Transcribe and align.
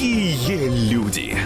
Какие 0.00 0.90
люди! 0.90 1.36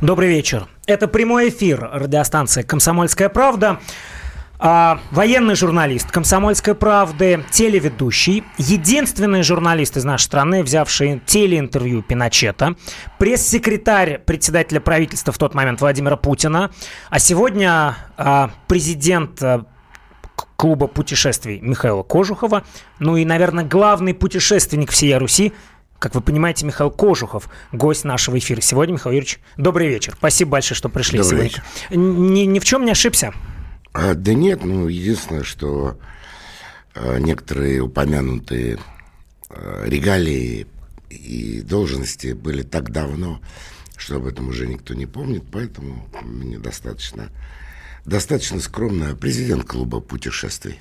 Добрый 0.00 0.28
вечер. 0.28 0.68
Это 0.86 1.08
прямой 1.08 1.48
эфир 1.48 1.80
радиостанции 1.94 2.62
«Комсомольская 2.62 3.28
правда». 3.28 3.80
А, 4.60 5.00
военный 5.10 5.56
журналист 5.56 6.12
«Комсомольской 6.12 6.76
правды», 6.76 7.44
телеведущий, 7.50 8.44
единственный 8.56 9.42
журналист 9.42 9.96
из 9.96 10.04
нашей 10.04 10.26
страны, 10.26 10.62
взявший 10.62 11.20
телеинтервью 11.26 12.04
Пиночета, 12.04 12.76
пресс-секретарь 13.18 14.18
председателя 14.18 14.78
правительства 14.78 15.32
в 15.32 15.38
тот 15.38 15.54
момент 15.54 15.80
Владимира 15.80 16.16
Путина, 16.16 16.70
а 17.10 17.18
сегодня 17.18 17.96
а, 18.16 18.52
президент 18.68 19.42
а, 19.42 19.64
клуба 20.56 20.86
путешествий 20.86 21.60
Михаила 21.60 22.02
Кожухова, 22.02 22.64
ну 22.98 23.16
и, 23.16 23.24
наверное, 23.24 23.64
главный 23.64 24.14
путешественник 24.14 24.90
всей 24.90 25.16
Руси 25.16 25.52
как 26.04 26.14
вы 26.14 26.20
понимаете, 26.20 26.66
Михаил 26.66 26.90
Кожухов, 26.90 27.48
гость 27.72 28.04
нашего 28.04 28.38
эфира 28.38 28.60
сегодня. 28.60 28.92
Михаил 28.92 29.14
Юрьевич, 29.14 29.40
добрый 29.56 29.88
вечер. 29.88 30.12
Спасибо 30.18 30.50
большое, 30.50 30.76
что 30.76 30.90
пришли 30.90 31.18
добрый 31.18 31.48
сегодня. 31.48 31.64
Вечер. 31.88 31.96
Ни, 31.96 32.40
ни 32.40 32.58
в 32.58 32.64
чем 32.66 32.84
не 32.84 32.90
ошибся? 32.90 33.32
А, 33.94 34.12
да 34.12 34.34
нет, 34.34 34.64
ну, 34.64 34.88
единственное, 34.88 35.44
что 35.44 35.96
а, 36.94 37.16
некоторые 37.18 37.80
упомянутые 37.80 38.78
а, 39.48 39.84
регалии 39.86 40.66
и 41.08 41.62
должности 41.62 42.32
были 42.32 42.62
так 42.62 42.90
давно, 42.90 43.40
что 43.96 44.16
об 44.16 44.26
этом 44.26 44.48
уже 44.48 44.66
никто 44.66 44.92
не 44.92 45.06
помнит, 45.06 45.44
поэтому 45.50 46.06
мне 46.22 46.58
достаточно, 46.58 47.30
достаточно 48.06 48.60
скромно 48.60 49.16
президент 49.16 49.64
клуба 49.64 50.00
путешествий. 50.00 50.80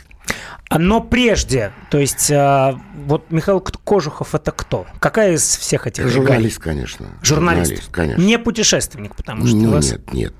Но 0.77 1.01
прежде, 1.01 1.71
то 1.89 1.99
есть, 1.99 2.31
э, 2.31 2.75
вот 3.05 3.25
Михаил 3.29 3.59
Кожухов 3.59 4.33
это 4.33 4.51
кто? 4.51 4.85
Какая 4.99 5.33
из 5.33 5.43
всех 5.43 5.87
этих? 5.87 6.07
Журналист, 6.07 6.57
регалий? 6.57 6.77
конечно. 6.77 7.07
Журналист. 7.21 7.69
Журналист, 7.69 7.91
конечно. 7.91 8.21
Не 8.21 8.39
путешественник, 8.39 9.15
потому 9.15 9.45
что 9.45 9.55
ну, 9.55 9.71
вас... 9.71 9.91
Нет, 9.91 10.13
нет. 10.13 10.33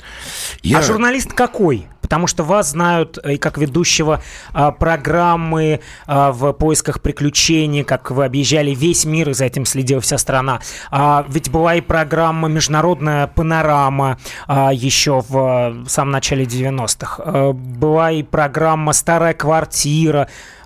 Я... 0.64 0.80
А 0.80 0.82
журналист 0.82 1.34
какой? 1.34 1.88
Потому 2.02 2.28
что 2.28 2.44
вас 2.44 2.72
знают 2.72 3.18
и 3.26 3.38
как 3.38 3.58
ведущего 3.58 4.22
а, 4.52 4.72
программы 4.72 5.80
а, 6.06 6.34
в 6.34 6.52
поисках 6.52 7.02
приключений, 7.02 7.84
как 7.84 8.12
вы 8.12 8.26
объезжали 8.26 8.72
весь 8.72 9.06
мир, 9.06 9.30
и 9.30 9.34
за 9.34 9.46
этим 9.46 9.66
следила 9.66 10.02
вся 10.02 10.18
страна. 10.18 10.60
А, 10.92 11.26
ведь 11.30 11.50
была 11.50 11.76
и 11.76 11.82
программа 11.82 12.50
«Международная 12.50 13.28
панорама» 13.28 14.20
а, 14.48 14.74
еще 14.74 15.24
в 15.28 15.38
а, 15.38 15.84
самом 15.88 16.12
начале 16.12 16.44
90-х. 16.44 17.24
А, 17.26 17.54
была 17.54 18.12
и 18.12 18.22
программа 18.22 18.92
«Старая 18.92 19.34
квартира», 19.34 19.73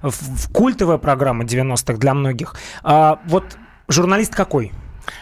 в, 0.01 0.11
в 0.11 0.51
культовая 0.51 0.97
программа 0.97 1.43
90-х 1.43 1.97
для 1.97 2.13
многих. 2.13 2.55
А, 2.83 3.19
вот 3.25 3.57
журналист 3.87 4.35
какой? 4.35 4.71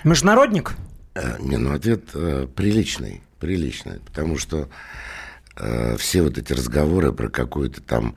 Международник? 0.03 0.75
Э, 1.15 1.37
не, 1.39 1.57
ну 1.57 1.73
ответ 1.73 2.09
э, 2.13 2.47
приличный, 2.53 3.21
приличный, 3.39 3.99
потому 3.99 4.37
что 4.37 4.69
э, 5.57 5.95
все 5.97 6.21
вот 6.21 6.37
эти 6.37 6.53
разговоры 6.53 7.13
про 7.13 7.29
какую-то 7.29 7.81
там 7.81 8.15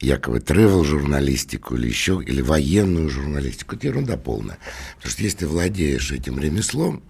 якобы 0.00 0.40
тревел-журналистику 0.40 1.76
или 1.76 1.86
еще, 1.86 2.22
или 2.26 2.40
военную 2.40 3.08
журналистику, 3.10 3.76
это 3.76 3.86
ерунда 3.86 4.16
полная. 4.16 4.58
Потому 4.96 5.12
что 5.12 5.22
если 5.22 5.38
ты 5.38 5.46
владеешь 5.46 6.10
этим 6.10 6.38
ремеслом, 6.38 7.02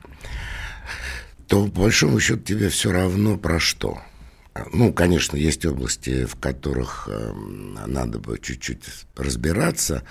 то, 1.47 1.67
по 1.67 1.83
большому 1.83 2.21
счету, 2.21 2.41
тебе 2.41 2.69
все 2.69 2.93
равно 2.93 3.37
про 3.37 3.59
что. 3.59 4.01
Ну, 4.73 4.93
конечно, 4.93 5.37
есть 5.37 5.65
области, 5.65 6.25
в 6.25 6.37
которых 6.37 7.09
э, 7.11 7.33
надо 7.33 8.19
бы 8.19 8.39
чуть-чуть 8.39 8.85
разбираться 9.17 10.03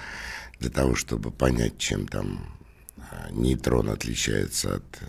для 0.60 0.70
того, 0.70 0.96
чтобы 0.96 1.32
понять, 1.32 1.78
чем 1.78 2.08
там 2.08 2.58
э, 2.98 3.32
нейтрон 3.32 3.90
отличается 3.90 4.76
от 4.76 5.00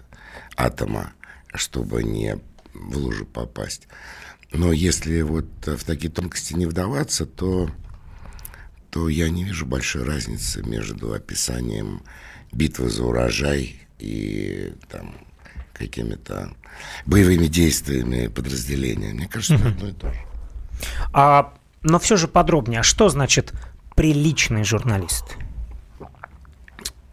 атома, 0.56 1.12
чтобы 1.54 2.02
не 2.02 2.38
в 2.74 2.96
лужу 2.96 3.24
попасть. 3.24 3.86
Но 4.52 4.72
если 4.72 5.22
вот 5.22 5.46
в 5.64 5.84
такие 5.84 6.10
тонкости 6.10 6.54
не 6.54 6.66
вдаваться, 6.66 7.24
то, 7.24 7.70
то 8.90 9.08
я 9.08 9.30
не 9.30 9.44
вижу 9.44 9.64
большой 9.64 10.02
разницы 10.02 10.62
между 10.64 11.12
описанием 11.12 12.02
битвы 12.50 12.90
за 12.90 13.04
урожай 13.04 13.80
и 14.00 14.74
там 14.88 15.14
какими-то 15.86 16.52
боевыми 17.06 17.46
действиями 17.46 18.28
подразделения. 18.28 19.12
Мне 19.12 19.28
кажется, 19.28 19.54
это 19.54 19.68
одно 19.68 19.88
и 19.88 19.92
то 19.92 20.12
же. 20.12 20.20
А, 21.12 21.54
но 21.82 21.98
все 21.98 22.16
же 22.16 22.28
подробнее. 22.28 22.80
А 22.80 22.84
что 22.84 23.08
значит 23.08 23.52
приличный 23.96 24.64
журналист? 24.64 25.24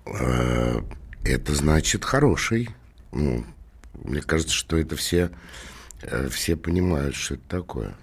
А, 0.05 0.83
это 1.23 1.55
значит 1.55 2.05
хороший. 2.05 2.69
Ну, 3.11 3.45
мне 4.03 4.21
кажется, 4.21 4.53
что 4.53 4.77
это 4.77 4.95
все 4.95 5.31
Э, 6.01 6.27
все 6.29 6.55
понимают, 6.55 7.15
что 7.15 7.35
это 7.35 7.43
такое. 7.47 7.95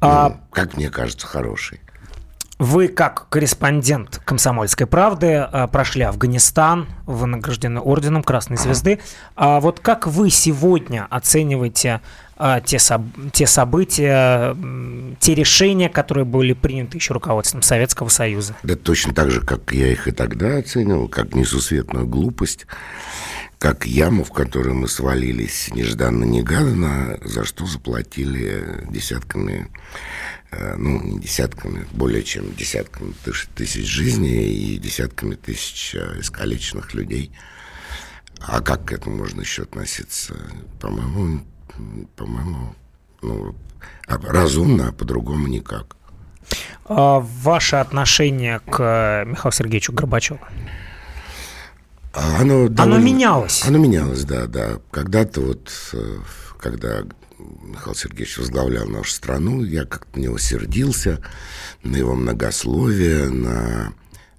А... 0.00 0.28
Ну, 0.30 0.40
как 0.50 0.76
мне 0.76 0.90
кажется, 0.90 1.26
хороший. 1.26 1.80
Вы, 2.60 2.88
как 2.88 3.26
корреспондент 3.30 4.20
«Комсомольской 4.26 4.86
правды», 4.86 5.48
э, 5.50 5.66
прошли 5.72 6.02
Афганистан, 6.02 6.88
вы 7.06 7.26
награждены 7.26 7.80
орденом 7.80 8.22
Красной 8.22 8.58
Звезды. 8.58 9.00
А 9.34 9.60
вот 9.60 9.80
как 9.80 10.06
вы 10.06 10.28
сегодня 10.28 11.06
оцениваете 11.08 12.02
э, 12.36 12.60
те, 12.62 12.76
те 13.32 13.46
события, 13.46 14.54
те 15.20 15.34
решения, 15.34 15.88
которые 15.88 16.26
были 16.26 16.52
приняты 16.52 16.98
еще 16.98 17.14
руководством 17.14 17.62
Советского 17.62 18.10
Союза? 18.10 18.54
Да 18.62 18.76
точно 18.76 19.14
так 19.14 19.30
же, 19.30 19.40
как 19.40 19.72
я 19.72 19.90
их 19.90 20.06
и 20.06 20.10
тогда 20.10 20.58
оценивал, 20.58 21.08
как 21.08 21.34
несусветную 21.34 22.06
глупость 22.06 22.66
как 23.60 23.84
яму, 23.84 24.24
в 24.24 24.32
которую 24.32 24.74
мы 24.74 24.88
свалились 24.88 25.68
нежданно-негаданно, 25.74 27.18
за 27.22 27.44
что 27.44 27.66
заплатили 27.66 28.86
десятками, 28.88 29.68
э, 30.50 30.76
ну, 30.76 31.02
не 31.02 31.20
десятками, 31.20 31.86
более 31.92 32.22
чем 32.22 32.54
десятками 32.54 33.12
тысяч 33.54 33.86
жизней 33.86 34.46
и 34.46 34.78
десятками 34.78 35.34
тысяч 35.34 35.94
э, 35.94 36.20
искалеченных 36.20 36.94
людей. 36.94 37.32
А 38.40 38.62
как 38.62 38.86
к 38.86 38.92
этому 38.92 39.18
можно 39.18 39.42
еще 39.42 39.64
относиться? 39.64 40.34
По-моему, 40.80 41.44
по-моему, 42.16 42.74
ну, 43.20 43.54
разумно, 44.06 44.88
а 44.88 44.92
по-другому 44.92 45.48
никак. 45.48 45.96
А 46.86 47.20
ваше 47.20 47.76
отношение 47.76 48.60
к 48.60 49.24
Михаилу 49.26 49.52
Сергеевичу 49.52 49.92
Горбачеву? 49.92 50.40
А 52.12 52.40
оно, 52.40 52.68
довольно, 52.68 52.96
оно 52.96 53.04
менялось. 53.04 53.64
Оно 53.66 53.78
менялось, 53.78 54.24
да, 54.24 54.46
да. 54.46 54.80
Когда-то 54.90 55.40
вот, 55.40 55.70
э, 55.92 56.18
когда 56.58 57.04
Михаил 57.62 57.94
Сергеевич 57.94 58.38
возглавлял 58.38 58.86
нашу 58.88 59.12
страну, 59.12 59.62
я 59.62 59.84
как-то 59.84 60.18
на 60.18 60.24
него 60.24 60.38
сердился, 60.38 61.22
на 61.84 61.96
его 61.96 62.16
многословие, 62.16 63.28
на, 63.28 63.92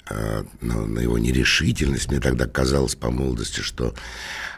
э, 0.10 0.44
на, 0.60 0.86
на 0.86 1.00
его 1.00 1.18
нерешительность. 1.18 2.10
Мне 2.10 2.20
тогда 2.20 2.46
казалось 2.46 2.96
по 2.96 3.10
молодости, 3.10 3.62
что 3.62 3.94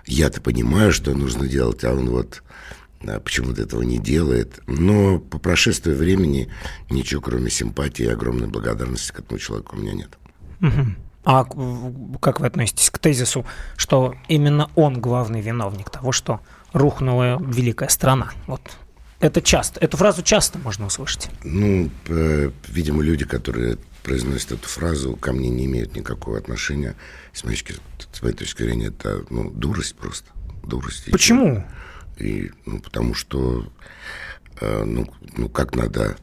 я-то 0.06 0.42
понимаю, 0.42 0.92
что 0.92 1.14
нужно 1.14 1.48
делать, 1.48 1.84
а 1.84 1.94
он 1.94 2.10
вот 2.10 2.42
э, 3.02 3.20
почему-то 3.20 3.62
этого 3.62 3.84
не 3.84 4.00
делает. 4.00 4.60
Но 4.66 5.20
по 5.20 5.38
прошествии 5.38 5.94
времени 5.94 6.52
ничего, 6.90 7.22
кроме 7.22 7.52
симпатии 7.52 8.06
и 8.06 8.10
огромной 8.10 8.48
благодарности 8.48 9.12
к 9.12 9.20
этому 9.20 9.38
человеку 9.38 9.76
у 9.76 9.80
меня 9.80 9.94
нет. 9.94 10.18
Угу. 10.62 10.96
А 11.26 11.46
как 12.20 12.40
вы 12.40 12.48
относитесь 12.48 12.90
к 12.90 13.00
тезису, 13.00 13.46
что 13.78 14.16
именно 14.28 14.70
он 14.76 15.00
главный 15.00 15.42
виновник 15.42 15.90
того, 15.90 16.12
что 16.12 16.42
рухнула 16.74 17.42
великая 17.42 17.90
страна? 17.90 18.32
Вот 18.48 18.62
это 19.24 19.42
часто, 19.42 19.80
эту 19.80 19.96
фразу 19.96 20.22
часто 20.22 20.60
можно 20.60 20.86
услышать. 20.86 21.30
Ну, 21.46 21.90
э, 22.08 22.52
видимо, 22.68 23.02
люди, 23.02 23.24
которые 23.24 23.78
произносят 24.04 24.52
эту 24.52 24.68
фразу, 24.68 25.16
ко 25.16 25.32
мне 25.32 25.50
не 25.50 25.66
имеют 25.66 25.96
никакого 25.96 26.38
отношения. 26.38 26.96
С 27.32 27.46
моей, 27.46 27.64
с 28.12 28.22
моей 28.22 28.36
точки 28.36 28.64
зрения, 28.64 28.88
это 28.88 29.24
ну, 29.30 29.50
дурость 29.50 29.96
просто. 29.96 30.30
Дурость. 30.64 31.10
Почему? 31.10 31.66
И, 32.18 32.52
ну, 32.66 32.80
потому 32.80 33.14
что, 33.14 33.66
э, 34.60 34.84
ну, 34.84 35.08
ну, 35.38 35.48
как 35.48 35.74
надо 35.74 36.18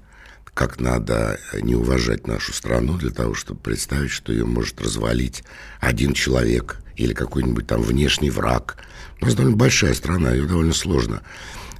как 0.61 0.79
надо 0.79 1.41
не 1.55 1.75
уважать 1.75 2.27
нашу 2.27 2.53
страну 2.53 2.99
для 2.99 3.09
того, 3.09 3.33
чтобы 3.33 3.61
представить, 3.61 4.11
что 4.11 4.31
ее 4.31 4.45
может 4.45 4.79
развалить 4.79 5.43
один 5.81 6.13
человек 6.13 6.83
или 6.97 7.15
какой-нибудь 7.15 7.67
там 7.67 7.81
внешний 7.81 8.29
враг. 8.29 8.77
У 9.23 9.25
нас 9.25 9.35
довольно 9.35 9.57
большая 9.57 9.95
страна, 9.95 10.33
ее 10.33 10.45
довольно 10.45 10.75
сложно 10.75 11.23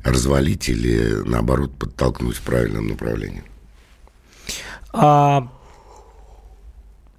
развалить 0.03 0.71
или, 0.71 1.23
наоборот, 1.27 1.77
подтолкнуть 1.79 2.39
в 2.39 2.41
правильном 2.41 2.89
направлении. 2.89 3.45
А 4.95 5.53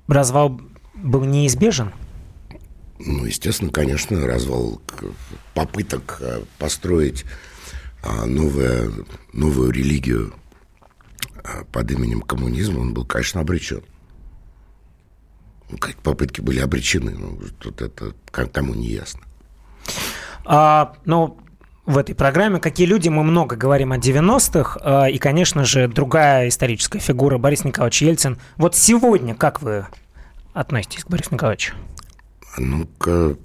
развал 0.07 0.59
был 0.95 1.25
неизбежен? 1.25 1.91
Ну, 2.97 3.25
естественно, 3.25 3.69
конечно, 3.69 4.25
развал 4.25 4.81
попыток 5.53 6.17
э, 6.21 6.41
построить 6.57 7.23
а, 8.01 8.25
новое, 8.25 8.91
новую 9.31 9.69
религию 9.69 10.33
под 11.71 11.91
именем 11.91 12.21
коммунизма, 12.21 12.79
он 12.79 12.93
был, 12.93 13.05
конечно, 13.05 13.41
обречен. 13.41 13.81
попытки 16.03 16.41
были 16.41 16.59
обречены. 16.59 17.11
Ну, 17.11 17.39
тут 17.59 17.81
это 17.81 18.13
кому 18.31 18.73
не 18.73 18.87
ясно. 18.87 19.21
А, 20.45 20.93
ну, 21.05 21.37
в 21.85 21.97
этой 21.97 22.15
программе 22.15 22.59
«Какие 22.59 22.87
люди?» 22.87 23.09
мы 23.09 23.23
много 23.23 23.55
говорим 23.55 23.91
о 23.91 23.97
90-х, 23.97 24.79
а, 24.81 25.09
и, 25.09 25.17
конечно 25.17 25.65
же, 25.65 25.87
другая 25.87 26.47
историческая 26.47 26.99
фигура 26.99 27.37
Борис 27.37 27.63
Николаевич 27.63 28.01
Ельцин. 28.01 28.37
Вот 28.57 28.75
сегодня 28.75 29.35
как 29.35 29.61
вы 29.61 29.87
относитесь 30.53 31.03
к 31.03 31.09
Борису 31.09 31.29
Николаевичу? 31.33 31.73
Ну-ка, 32.57 33.35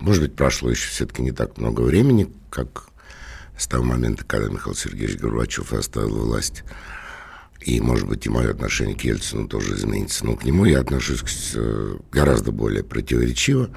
может 0.00 0.22
быть, 0.22 0.34
прошло 0.34 0.70
еще 0.70 0.88
все-таки 0.90 1.22
не 1.22 1.32
так 1.32 1.56
много 1.58 1.80
времени, 1.80 2.28
как 2.50 2.89
с 3.60 3.66
того 3.66 3.84
момента, 3.84 4.24
когда 4.24 4.48
Михаил 4.48 4.74
Сергеевич 4.74 5.18
Горбачев 5.18 5.74
оставил 5.74 6.24
власть. 6.24 6.64
И, 7.60 7.78
может 7.82 8.08
быть, 8.08 8.24
и 8.24 8.30
мое 8.30 8.50
отношение 8.50 8.96
к 8.96 9.02
Ельцину 9.02 9.46
тоже 9.46 9.74
изменится. 9.74 10.24
Но 10.24 10.34
к 10.34 10.44
нему 10.44 10.64
я 10.64 10.80
отношусь 10.80 11.52
э, 11.54 11.96
гораздо 12.10 12.52
более 12.52 12.82
противоречиво. 12.82 13.68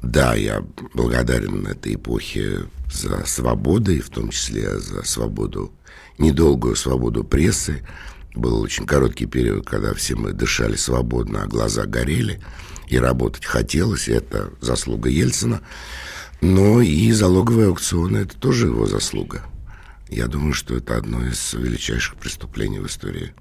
Да, 0.00 0.34
я 0.34 0.64
благодарен 0.94 1.66
этой 1.66 1.96
эпохе 1.96 2.64
за 2.90 3.26
свободу, 3.26 3.92
и 3.92 4.00
в 4.00 4.08
том 4.08 4.30
числе 4.30 4.78
за 4.78 5.02
свободу, 5.02 5.70
недолгую 6.16 6.74
свободу 6.74 7.24
прессы. 7.24 7.86
Был 8.34 8.58
очень 8.62 8.86
короткий 8.86 9.26
период, 9.26 9.66
когда 9.66 9.92
все 9.92 10.16
мы 10.16 10.32
дышали 10.32 10.76
свободно, 10.76 11.42
а 11.42 11.46
глаза 11.46 11.84
горели, 11.84 12.40
и 12.88 12.98
работать 12.98 13.44
хотелось, 13.44 14.08
и 14.08 14.12
это 14.12 14.50
заслуга 14.62 15.10
Ельцина. 15.10 15.60
Но 16.44 16.82
и 16.82 17.10
залоговые 17.10 17.68
аукционы– 17.68 18.18
это 18.18 18.36
тоже 18.36 18.66
его 18.66 18.84
заслуга. 18.84 19.40
Я 20.10 20.26
думаю, 20.26 20.52
что 20.52 20.76
это 20.76 20.98
одно 20.98 21.24
из 21.24 21.54
величайших 21.54 22.16
преступлений 22.16 22.80
в 22.80 22.86
истории, 22.86 23.32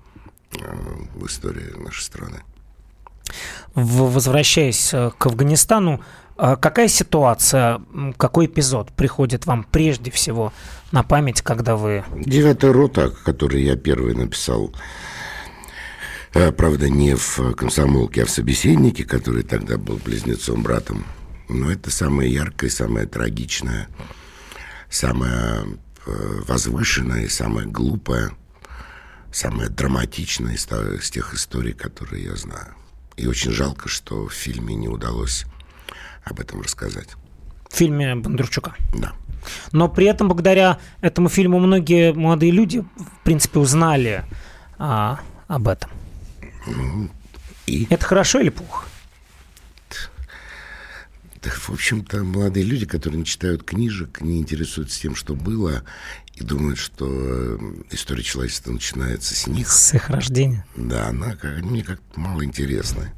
э, 0.58 0.76
в 1.14 1.26
истории 1.26 1.78
нашей 1.78 2.02
страны. 2.02 2.44
Возвращаясь 3.76 4.94
э, 4.94 5.12
к 5.18 5.26
Афганистану, 5.26 6.00
э, 6.38 6.56
какая 6.56 6.88
ситуация, 6.88 7.82
какой 8.16 8.46
эпизод 8.46 8.94
приходит 8.94 9.48
вам 9.48 9.66
прежде 9.70 10.10
всего 10.10 10.54
на 10.94 11.04
память, 11.04 11.42
когда 11.42 11.76
вы... 11.76 12.06
Девятая 12.16 12.72
рота, 12.72 13.10
который 13.10 13.64
я 13.64 13.76
первый 13.76 14.16
написал, 14.16 14.74
правда, 16.32 16.90
не 16.90 17.18
в 17.18 17.54
комсомолке, 17.56 18.24
а 18.24 18.26
в 18.26 18.30
собеседнике, 18.30 19.04
который 19.04 19.44
тогда 19.44 19.78
был 19.78 19.98
близнецом-братом 19.98 21.04
но 21.50 21.72
это 21.72 21.92
самое 21.92 22.32
яркое, 22.32 22.70
самое 22.70 23.08
трагичное, 23.08 23.88
самое 24.90 25.78
э, 26.06 26.42
возвышенное, 26.48 27.28
самое 27.30 27.68
глупое, 27.68 28.32
самое 29.32 29.70
драматичное 29.70 30.56
из, 30.56 31.10
тех 31.10 31.34
историй, 31.34 31.74
которые 31.74 32.24
я 32.26 32.36
знаю. 32.36 32.76
И 33.16 33.28
очень 33.28 33.52
жалко, 33.52 33.90
что 33.90 34.28
в 34.28 34.34
фильме 34.34 34.76
не 34.76 34.88
удалось 34.88 35.46
об 36.24 36.40
этом 36.40 36.62
рассказать. 36.62 37.10
В 37.70 37.76
фильме 37.76 38.16
Бондарчука? 38.16 38.76
Да. 38.94 39.14
Но 39.72 39.90
при 39.90 40.06
этом, 40.06 40.28
благодаря 40.28 40.80
этому 41.02 41.30
фильму, 41.30 41.60
многие 41.60 42.14
молодые 42.14 42.52
люди, 42.52 42.80
в 42.80 43.24
принципе, 43.24 43.60
узнали 43.60 44.24
а, 44.78 45.20
об 45.48 45.68
этом. 45.68 45.90
Ну, 46.66 47.10
и... 47.66 47.88
Это 47.90 48.06
хорошо 48.06 48.40
или 48.40 48.50
плохо? 48.50 48.86
В 51.52 51.70
общем-то, 51.70 52.24
молодые 52.24 52.66
люди, 52.66 52.86
которые 52.86 53.20
не 53.20 53.26
читают 53.26 53.64
книжек, 53.64 54.22
не 54.22 54.40
интересуются 54.40 55.00
тем, 55.02 55.16
что 55.16 55.36
было, 55.36 55.84
и 56.36 56.44
думают, 56.44 56.80
что 56.80 57.08
э, 57.08 57.58
история 57.92 58.24
человечества 58.24 58.72
начинается 58.72 59.36
с 59.36 59.46
них. 59.48 59.68
С 59.68 59.94
их 59.94 60.10
рождения. 60.10 60.66
Да, 60.76 61.08
она 61.08 61.36
как, 61.36 61.62
мне 61.62 61.84
как-то 61.84 62.20
мало 62.20 62.44
интересна. 62.44 63.14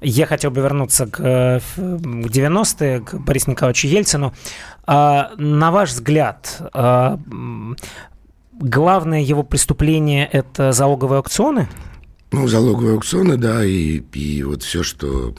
Я 0.00 0.26
хотел 0.26 0.50
бы 0.50 0.60
вернуться 0.60 1.06
к, 1.06 1.20
э, 1.20 1.60
к 1.60 1.78
90-е, 1.78 3.00
к 3.00 3.14
Борису 3.14 3.50
Николаевичу 3.50 3.86
Ельцину. 3.86 4.34
А, 4.84 5.32
на 5.36 5.70
ваш 5.70 5.90
взгляд, 5.90 6.60
а, 6.72 7.20
главное 8.52 9.20
его 9.20 9.42
преступление– 9.42 10.26
это 10.32 10.72
залоговые 10.72 11.18
аукционы? 11.18 11.68
Ну, 12.32 12.48
залоговые 12.48 12.94
аукционы, 12.94 13.36
да, 13.36 13.64
и, 13.64 14.02
и 14.12 14.42
вот 14.42 14.62
все, 14.62 14.82
что 14.82 15.34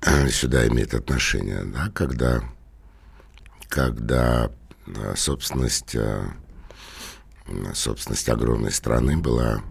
сюда 0.30 0.66
имеет 0.68 0.94
отношение, 0.94 1.62
да, 1.64 1.90
когда, 1.94 2.42
когда 3.68 4.50
э, 4.86 5.14
собственность, 5.16 5.94
э, 5.94 6.24
собственность 7.74 8.28
огромной 8.28 8.72
страны 8.72 9.16
была 9.16 9.62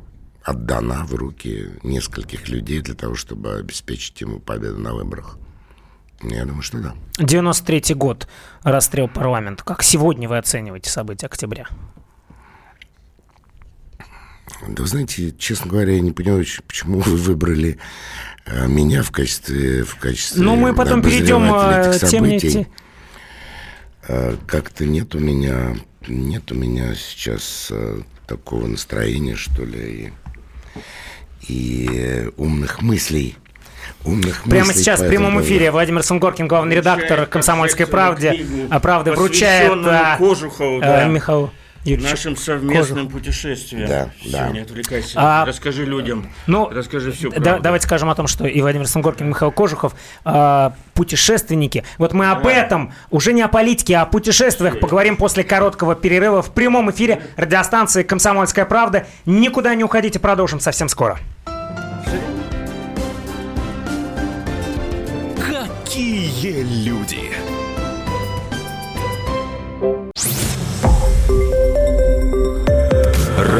отдана 0.43 1.05
в 1.05 1.13
руки 1.13 1.71
нескольких 1.83 2.47
людей 2.49 2.81
для 2.81 2.95
того, 2.95 3.15
чтобы 3.15 3.55
обеспечить 3.55 4.19
ему 4.21 4.39
победу 4.39 4.77
на 4.77 4.93
выборах. 4.93 5.37
Я 6.23 6.45
думаю, 6.45 6.63
что 6.63 6.79
да. 6.79 6.95
93-й 7.19 7.93
год, 7.93 8.27
расстрел 8.63 9.07
парламента. 9.07 9.63
Как 9.63 9.83
сегодня 9.83 10.27
вы 10.27 10.37
оцениваете 10.37 10.89
события 10.89 11.27
октября? 11.27 11.67
Да 14.65 14.83
вы 14.83 14.87
знаете, 14.87 15.33
честно 15.37 15.71
говоря, 15.71 15.93
я 15.93 15.99
не 15.99 16.11
понимаю, 16.11 16.45
почему 16.67 16.99
вы 16.99 17.15
выбрали 17.15 17.77
а 18.45 18.65
меня 18.65 19.03
в 19.03 19.11
качестве, 19.11 19.83
в 19.83 19.95
качестве 19.97 20.41
Ну, 20.41 20.55
мы 20.55 20.73
потом 20.73 21.01
перейдем 21.01 21.51
а, 21.53 21.81
этих 21.81 22.07
событий. 22.07 22.67
А, 24.07 24.37
как-то 24.47 24.85
нет 24.85 25.13
у 25.15 25.19
меня, 25.19 25.75
нет 26.07 26.51
у 26.51 26.55
меня 26.55 26.95
сейчас 26.95 27.71
такого 28.25 28.67
настроения, 28.67 29.35
что 29.35 29.63
ли, 29.63 30.13
и, 31.47 31.53
и 31.53 32.29
умных 32.37 32.81
мыслей. 32.81 33.35
Умных 34.05 34.43
Прямо 34.43 34.73
сейчас 34.73 35.01
в 35.01 35.07
прямом 35.07 35.41
эфире 35.41 35.71
Владимир 35.71 36.03
Сунгоркин, 36.03 36.47
главный 36.47 36.75
редактор 36.77 37.25
«Комсомольской 37.25 37.87
правды», 37.87 38.45
правды 38.81 39.11
вручает 39.11 40.17
Кожухову, 40.17 40.79
да. 40.79 41.05
Михаилу 41.05 41.51
Юрьевич, 41.87 42.11
нашим 42.11 42.35
совместным 42.35 43.07
Кожух. 43.07 43.11
путешествием. 43.13 43.87
Да, 43.87 44.09
да. 44.25 44.49
Не 44.49 44.59
отвлекайся. 44.59 45.13
А, 45.15 45.45
Расскажи 45.45 45.85
людям. 45.85 46.29
Ну, 46.45 46.69
расскажи 46.69 47.11
все. 47.11 47.29
Да, 47.31 47.59
давайте 47.59 47.85
скажем 47.85 48.09
о 48.09 48.15
том, 48.15 48.27
что 48.27 48.45
и 48.45 48.61
Владимир 48.61 48.87
Сангоркин, 48.87 49.25
и 49.25 49.29
Михаил 49.29 49.51
Кожухов 49.51 49.93
а, 50.25 50.73
путешественники. 50.93 51.83
Вот 51.97 52.13
мы 52.13 52.29
об 52.29 52.45
этом, 52.45 52.93
уже 53.09 53.33
не 53.33 53.41
о 53.41 53.47
политике, 53.47 53.95
а 53.97 54.01
о 54.03 54.05
путешествиях 54.05 54.73
Все. 54.73 54.81
поговорим 54.81 55.17
после 55.17 55.43
короткого 55.43 55.95
перерыва 55.95 56.41
в 56.41 56.51
прямом 56.51 56.91
эфире 56.91 57.21
радиостанции 57.37 58.03
«Комсомольская 58.03 58.65
правда». 58.65 59.07
Никуда 59.25 59.73
не 59.75 59.83
уходите, 59.83 60.19
продолжим 60.19 60.59
совсем 60.59 60.89
скоро. 60.89 61.19
Какие 65.37 66.63
люди! 66.85 67.31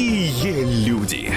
Какие 0.00 0.64
люди! 0.86 1.30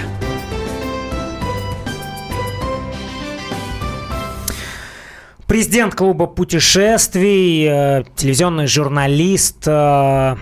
Президент 5.47 5.95
клуба 5.95 6.27
путешествий, 6.27 7.67
э, 7.67 8.03
телевизионный 8.15 8.67
журналист, 8.67 9.67
э, 9.67 10.37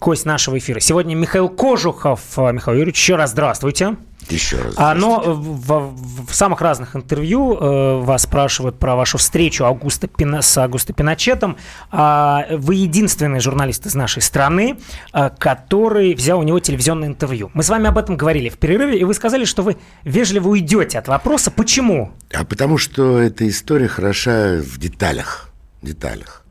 гость 0.00 0.24
нашего 0.24 0.56
эфира. 0.58 0.78
Сегодня 0.78 1.16
Михаил 1.16 1.48
Кожухов. 1.48 2.20
Э, 2.36 2.52
Михаил 2.52 2.78
Юрьевич, 2.78 2.96
еще 3.00 3.16
раз 3.16 3.32
здравствуйте. 3.32 3.96
Еще 4.30 4.56
раз. 4.60 4.74
А, 4.76 4.94
но 4.94 5.20
в, 5.24 5.94
в 6.26 6.34
самых 6.34 6.60
разных 6.60 6.96
интервью 6.96 7.56
э, 7.56 8.00
вас 8.00 8.22
спрашивают 8.22 8.78
про 8.78 8.96
вашу 8.96 9.18
встречу 9.18 9.64
Аугуста 9.64 10.06
Пина, 10.06 10.42
с 10.42 10.56
Аугусто 10.56 10.92
Пиночетом. 10.92 11.56
А, 11.90 12.46
вы 12.50 12.76
единственный 12.76 13.40
журналист 13.40 13.86
из 13.86 13.94
нашей 13.94 14.22
страны, 14.22 14.78
а, 15.12 15.30
который 15.30 16.14
взял 16.14 16.40
у 16.40 16.42
него 16.42 16.60
телевизионное 16.60 17.08
интервью. 17.08 17.50
Мы 17.54 17.62
с 17.62 17.68
вами 17.68 17.88
об 17.88 17.98
этом 17.98 18.16
говорили 18.16 18.48
в 18.48 18.58
перерыве, 18.58 18.98
и 18.98 19.04
вы 19.04 19.14
сказали, 19.14 19.44
что 19.44 19.62
вы 19.62 19.76
вежливо 20.04 20.48
уйдете 20.48 20.98
от 20.98 21.08
вопроса. 21.08 21.50
Почему? 21.50 22.12
А 22.32 22.44
потому 22.44 22.78
что 22.78 23.18
эта 23.18 23.48
история 23.48 23.88
хороша 23.88 24.58
в 24.58 24.78
деталях. 24.78 25.50
деталях. 25.82 26.43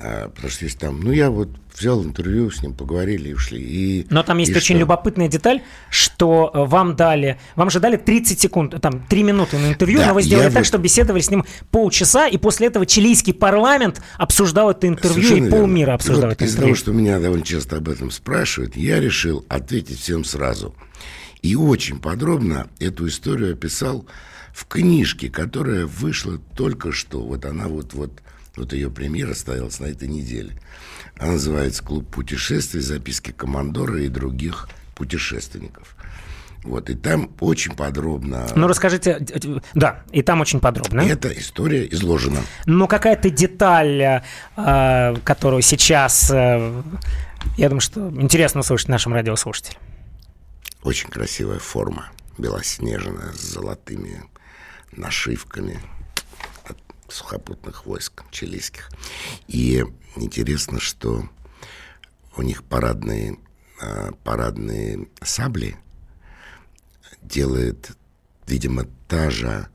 А, 0.00 0.28
потому 0.28 0.50
что 0.50 0.64
есть 0.64 0.78
там, 0.78 1.00
ну 1.00 1.10
я 1.12 1.30
вот 1.30 1.48
взял 1.76 2.02
интервью 2.02 2.50
с 2.50 2.62
ним, 2.62 2.72
поговорили 2.74 3.28
и 3.30 3.34
ушли. 3.34 3.60
И, 3.60 4.06
Но 4.08 4.22
там 4.22 4.38
есть 4.38 4.50
и 4.52 4.54
очень 4.56 4.76
что? 4.76 4.80
любопытная 4.80 5.28
деталь, 5.28 5.62
что 5.90 6.50
э, 6.54 6.64
вам 6.64 6.96
дали, 6.96 7.38
вам 7.54 7.68
же 7.70 7.80
дали 7.80 7.96
30 7.96 8.40
секунд, 8.40 8.74
там 8.80 9.00
3 9.06 9.22
минуты 9.22 9.58
на 9.58 9.68
интервью, 9.68 9.98
Да, 9.98 10.08
но 10.08 10.14
вы 10.14 10.22
сделали 10.22 10.46
так, 10.48 10.58
вот- 10.58 10.66
что 10.66 10.78
беседовали 10.78 11.20
с 11.20 11.30
ним 11.30 11.44
полчаса, 11.70 12.28
и 12.28 12.38
после 12.38 12.68
этого 12.68 12.86
чилийский 12.86 13.34
парламент 13.34 14.00
обсуждал 14.16 14.70
это 14.70 14.88
интервью, 14.88 15.22
Совершенно 15.22 15.46
и 15.48 15.50
полмира 15.50 15.78
верно. 15.86 15.94
обсуждал 15.94 16.24
Вот 16.30 16.32
это 16.32 16.44
Из-за 16.44 16.54
интервью. 16.56 16.74
того, 16.74 16.82
что 16.82 16.92
меня 16.92 17.18
довольно 17.20 17.44
часто 17.44 17.76
об 17.76 17.88
этом 17.88 18.10
спрашивают, 18.10 18.74
я 18.76 18.98
решил 19.00 19.44
ответить 19.48 20.00
всем 20.00 20.24
сразу. 20.24 20.74
И 21.42 21.54
очень 21.56 21.98
подробно 21.98 22.68
эту 22.80 23.06
историю 23.06 23.52
описал 23.52 24.06
в 24.54 24.66
книжке, 24.66 25.28
которая 25.28 25.84
вышла 25.84 26.38
только 26.56 26.90
что. 26.92 27.20
Вот 27.20 27.44
она 27.44 27.68
вот, 27.68 27.92
вот, 27.92 28.10
вот 28.56 28.72
ее 28.72 28.90
премьера 28.90 29.34
состоялась 29.34 29.80
на 29.80 29.86
этой 29.86 30.08
неделе. 30.08 30.58
Она 31.18 31.32
называется 31.32 31.82
«Клуб 31.82 32.08
путешествий. 32.10 32.80
Записки 32.80 33.30
командора 33.30 34.00
и 34.02 34.08
других 34.08 34.68
путешественников». 34.94 35.94
Вот, 36.62 36.90
и 36.90 36.94
там 36.94 37.30
очень 37.38 37.76
подробно 37.76 38.48
Ну 38.56 38.66
расскажите, 38.66 39.24
да, 39.74 40.02
и 40.10 40.22
там 40.22 40.40
очень 40.40 40.58
подробно. 40.58 41.00
эта 41.00 41.28
история 41.28 41.86
изложена. 41.92 42.40
Но 42.64 42.88
какая-то 42.88 43.30
деталь, 43.30 44.22
э, 44.56 45.14
которую 45.22 45.62
сейчас, 45.62 46.28
э, 46.28 46.82
я 47.56 47.68
думаю, 47.68 47.80
что 47.80 48.10
интересно 48.20 48.60
услышать 48.60 48.88
нашим 48.88 49.14
радиослушателям. 49.14 49.80
Очень 50.82 51.08
красивая 51.08 51.60
форма, 51.60 52.10
белоснежная, 52.36 53.32
с 53.32 53.42
золотыми 53.42 54.24
нашивками 54.90 55.80
сухопутных 57.08 57.86
войск 57.86 58.24
чилийских. 58.30 58.90
И 59.48 59.84
интересно, 60.16 60.80
что 60.80 61.28
у 62.36 62.42
них 62.42 62.64
парадные, 62.64 63.38
а, 63.80 64.12
парадные 64.24 65.08
сабли 65.22 65.76
делает, 67.22 67.92
видимо, 68.46 68.86
та 69.08 69.30
же 69.30 69.68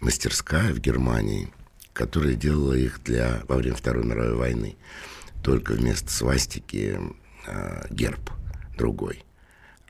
мастерская 0.00 0.72
в 0.72 0.78
Германии, 0.78 1.52
которая 1.92 2.34
делала 2.34 2.74
их 2.74 3.02
для, 3.02 3.42
во 3.48 3.56
время 3.56 3.76
Второй 3.76 4.04
мировой 4.04 4.34
войны. 4.34 4.76
Только 5.42 5.72
вместо 5.72 6.10
свастики 6.10 6.98
а, 7.46 7.86
герб 7.90 8.30
другой. 8.76 9.24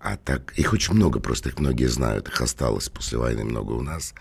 А 0.05 0.19
так, 0.19 0.53
их 0.59 0.75
очень 0.75 0.93
много, 0.93 1.19
просто 1.19 1.49
их 1.49 1.59
многие 1.59 1.87
знают, 1.87 2.29
их 2.29 2.39
осталось 2.43 2.91
после 2.91 3.17
войны 3.17 3.43
много 3.43 3.73
у 3.73 3.81
нас. 3.81 4.13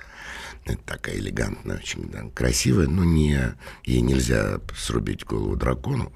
Это 0.64 0.80
такая 0.86 1.18
элегантная, 1.18 1.76
очень 1.76 2.10
да, 2.10 2.22
красивая, 2.34 2.88
но 2.88 3.04
не, 3.04 3.54
ей 3.84 4.00
нельзя 4.00 4.62
срубить 4.78 5.26
голову 5.26 5.58
дракону. 5.58 6.14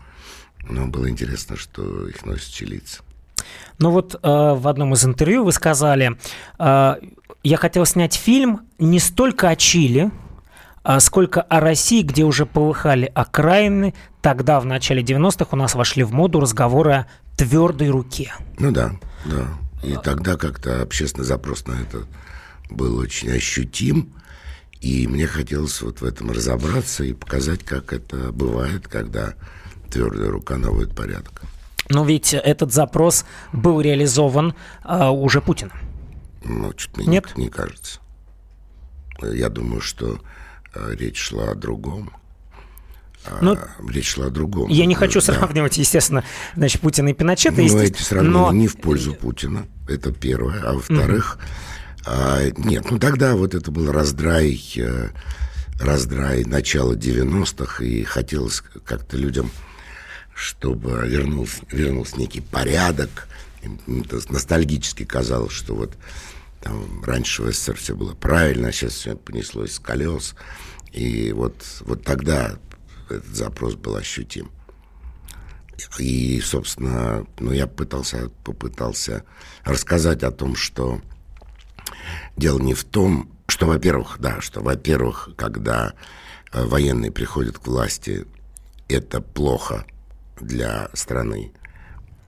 Но 0.69 0.87
было 0.87 1.09
интересно, 1.09 1.57
что 1.57 2.07
их 2.07 2.25
носят 2.25 2.53
чилийцы. 2.53 3.01
Ну 3.77 3.91
вот 3.91 4.15
э, 4.15 4.19
в 4.23 4.65
одном 4.69 4.93
из 4.93 5.03
интервью 5.03 5.43
вы 5.43 5.51
сказали, 5.51 6.17
э, 6.59 6.95
я 7.43 7.57
хотел 7.57 7.85
снять 7.85 8.13
фильм 8.13 8.61
не 8.79 9.01
столько 9.01 9.49
о 9.49 9.57
Чили, 9.57 10.11
а 10.83 11.01
сколько 11.01 11.41
о 11.41 11.59
России, 11.59 12.03
где 12.03 12.23
уже 12.23 12.45
полыхали 12.45 13.11
окраины. 13.13 13.93
Тогда, 14.21 14.61
в 14.61 14.65
начале 14.65 15.03
90-х, 15.03 15.47
у 15.51 15.57
нас 15.57 15.75
вошли 15.75 16.03
в 16.03 16.13
моду 16.13 16.39
разговоры 16.39 16.93
о 16.93 17.07
твердой 17.35 17.89
руке. 17.89 18.33
Ну 18.57 18.71
да, 18.71 18.93
да. 19.25 19.47
И 19.83 19.95
тогда 20.03 20.37
как-то 20.37 20.81
общественный 20.81 21.25
запрос 21.25 21.65
на 21.67 21.73
это 21.73 22.05
был 22.69 22.97
очень 22.97 23.31
ощутим. 23.31 24.13
И 24.81 25.07
мне 25.07 25.27
хотелось 25.27 25.81
вот 25.81 26.01
в 26.01 26.05
этом 26.05 26.31
разобраться 26.31 27.03
и 27.03 27.13
показать, 27.13 27.63
как 27.63 27.93
это 27.93 28.31
бывает, 28.31 28.87
когда 28.87 29.33
твердая 29.89 30.29
рука 30.29 30.57
наводит 30.57 30.95
порядок. 30.95 31.41
Но 31.89 32.05
ведь 32.05 32.33
этот 32.33 32.73
запрос 32.73 33.25
был 33.53 33.81
реализован 33.81 34.53
э, 34.83 35.07
уже 35.07 35.41
Путиным. 35.41 35.77
Ну, 36.43 36.73
что-то 36.75 36.99
мне 36.99 37.07
Нет? 37.07 37.37
не, 37.37 37.49
кажется. 37.49 37.99
Я 39.21 39.49
думаю, 39.49 39.81
что 39.81 40.19
э, 40.73 40.95
речь 40.95 41.17
шла 41.17 41.51
о 41.51 41.55
другом. 41.55 42.11
А, 43.29 43.37
Ну, 43.41 43.57
речь 43.89 44.13
шла 44.13 44.27
о 44.27 44.29
другом. 44.29 44.69
Я 44.69 44.85
не 44.85 44.95
Ну, 44.95 44.99
хочу 44.99 45.19
да. 45.19 45.33
сравнивать, 45.33 45.77
естественно, 45.77 46.23
значит, 46.55 46.81
Путина 46.81 47.09
и 47.09 47.13
Пиночета. 47.13 47.61
Естественно, 47.61 47.87
эти 47.95 48.01
сравнения 48.01 48.33
но- 48.37 48.51
не 48.53 48.67
в 48.67 48.77
пользу 48.77 49.13
Путина. 49.13 49.67
Это 49.87 50.11
первое. 50.11 50.61
А 50.63 50.73
во-вторых, 50.73 51.37
а, 52.05 52.39
нет, 52.57 52.89
ну 52.89 52.99
тогда 52.99 53.35
вот 53.35 53.53
это 53.55 53.69
был 53.71 53.91
раздрай, 53.91 54.59
э, 54.77 55.09
раздрай 55.79 56.43
начала 56.45 56.95
90-х, 56.95 57.83
и 57.83 58.03
хотелось 58.03 58.63
как-то 58.85 59.17
людям, 59.17 59.51
чтобы 60.33 61.03
вернулся, 61.05 61.61
вернулся 61.71 62.17
некий 62.17 62.41
порядок. 62.41 63.27
Это 63.87 64.19
ностальгически 64.29 65.03
казалось, 65.03 65.51
что 65.53 65.75
вот 65.75 65.93
там 66.61 67.03
раньше 67.03 67.43
в 67.43 67.51
СССР 67.51 67.75
все 67.75 67.95
было 67.95 68.13
правильно, 68.13 68.69
а 68.69 68.71
сейчас 68.71 68.93
все 68.93 69.15
понеслось 69.15 69.73
с 69.73 69.79
колес. 69.79 70.35
И 70.93 71.31
вот, 71.33 71.55
вот 71.81 72.03
тогда 72.03 72.57
этот 73.11 73.35
запрос 73.35 73.75
был 73.75 73.95
ощутим. 73.95 74.51
И, 75.99 76.41
собственно, 76.41 77.25
ну, 77.39 77.51
я 77.51 77.67
пытался, 77.67 78.29
попытался 78.43 79.23
рассказать 79.63 80.23
о 80.23 80.31
том, 80.31 80.55
что 80.55 81.01
дело 82.35 82.59
не 82.59 82.73
в 82.73 82.83
том, 82.83 83.31
что, 83.47 83.67
во-первых, 83.67 84.17
да, 84.19 84.41
что, 84.41 84.61
во-первых, 84.61 85.29
когда 85.35 85.93
э, 86.51 86.65
военные 86.65 87.11
приходят 87.11 87.59
к 87.59 87.67
власти, 87.67 88.25
это 88.87 89.21
плохо 89.21 89.85
для 90.39 90.89
страны, 90.93 91.51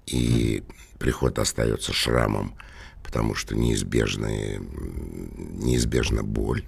и 0.05 0.63
приход 0.97 1.39
остается 1.39 1.93
шрамом, 1.93 2.55
потому 3.03 3.35
что 3.35 3.55
неизбежная, 3.55 4.57
м, 4.57 5.59
неизбежна 5.59 6.23
боль. 6.23 6.65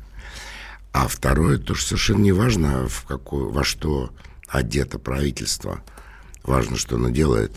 А 0.93 1.07
второе, 1.07 1.57
то, 1.57 1.73
что 1.73 1.89
совершенно 1.89 2.21
не 2.21 2.31
важно, 2.31 2.87
в 2.87 3.05
какое, 3.05 3.45
во 3.45 3.63
что 3.63 4.13
одето 4.47 4.99
правительство. 4.99 5.81
Важно, 6.43 6.75
что 6.75 6.95
оно 6.95 7.09
делает. 7.09 7.53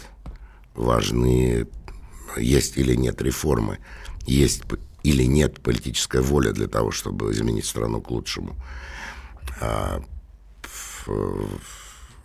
Важны, 0.75 1.67
есть 2.37 2.77
или 2.77 2.95
нет 2.95 3.21
реформы, 3.23 3.79
есть 4.27 4.63
или 5.03 5.25
нет 5.25 5.61
политическая 5.61 6.23
воля 6.23 6.53
для 6.53 6.69
того, 6.69 6.91
чтобы 6.91 7.33
изменить 7.33 7.67
страну 7.67 8.01
к 8.01 8.11
лучшему. 8.11 8.57
А, 9.61 10.03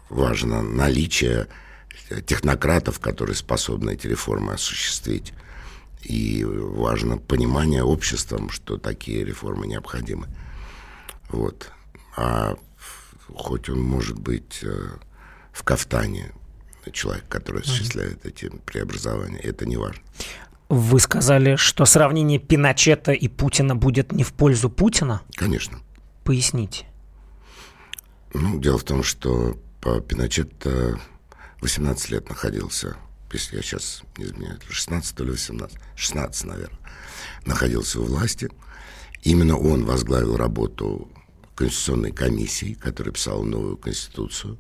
важно 0.10 0.62
наличие 0.62 1.48
технократов, 2.26 3.00
которые 3.00 3.36
способны 3.36 3.92
эти 3.92 4.08
реформы 4.08 4.54
осуществить. 4.54 5.34
И 6.02 6.46
важно 6.46 7.18
понимание 7.18 7.84
обществом, 7.84 8.50
что 8.50 8.78
такие 8.78 9.24
реформы 9.26 9.68
необходимы. 9.68 10.28
Вот. 11.30 11.72
А 12.16 12.56
хоть 13.34 13.70
он 13.70 13.82
может 13.82 14.20
быть 14.20 14.60
э, 14.64 14.90
в 15.52 15.64
кафтане, 15.64 16.32
человек, 16.92 17.28
который 17.28 17.62
осуществляет 17.62 18.26
эти 18.26 18.50
преобразования, 18.66 19.40
это 19.40 19.66
не 19.66 19.78
важно. 19.78 20.02
Вы 20.70 21.00
сказали, 21.00 21.56
что 21.56 21.86
сравнение 21.86 22.40
Пиночета 22.40 23.12
и 23.12 23.28
Путина 23.28 23.76
будет 23.76 24.12
не 24.12 24.24
в 24.24 24.34
пользу 24.34 24.70
Путина? 24.70 25.22
Конечно. 25.36 25.80
Поясните. 26.24 26.86
Ну, 28.34 28.60
дело 28.60 28.78
в 28.78 28.84
том, 28.84 29.04
что 29.04 29.58
по 29.82 30.00
Пиночет 30.00 30.52
э, 30.66 30.94
18 31.62 32.12
лет 32.12 32.30
находился, 32.30 32.98
если 33.34 33.58
я 33.58 33.62
сейчас 33.64 34.04
не 34.18 34.26
изменяю, 34.26 34.60
16 34.70 35.16
то 35.16 35.24
ли 35.24 35.32
18, 35.32 35.78
16, 35.96 36.46
наверное, 36.46 36.80
находился 37.46 38.00
у 38.00 38.04
власти. 38.04 38.50
Именно 39.24 39.58
он 39.58 39.86
возглавил 39.86 40.38
работу 40.38 41.10
Конституционной 41.60 42.14
комиссии, 42.14 42.74
которая 42.74 43.14
писала 43.14 43.44
новую 43.44 43.76
Конституцию. 43.76 44.58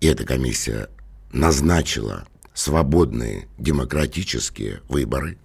И 0.00 0.06
эта 0.06 0.24
комиссия 0.24 0.88
назначила 1.32 2.24
свободные 2.54 3.48
демократические 3.58 4.80
выборы. 4.88 5.38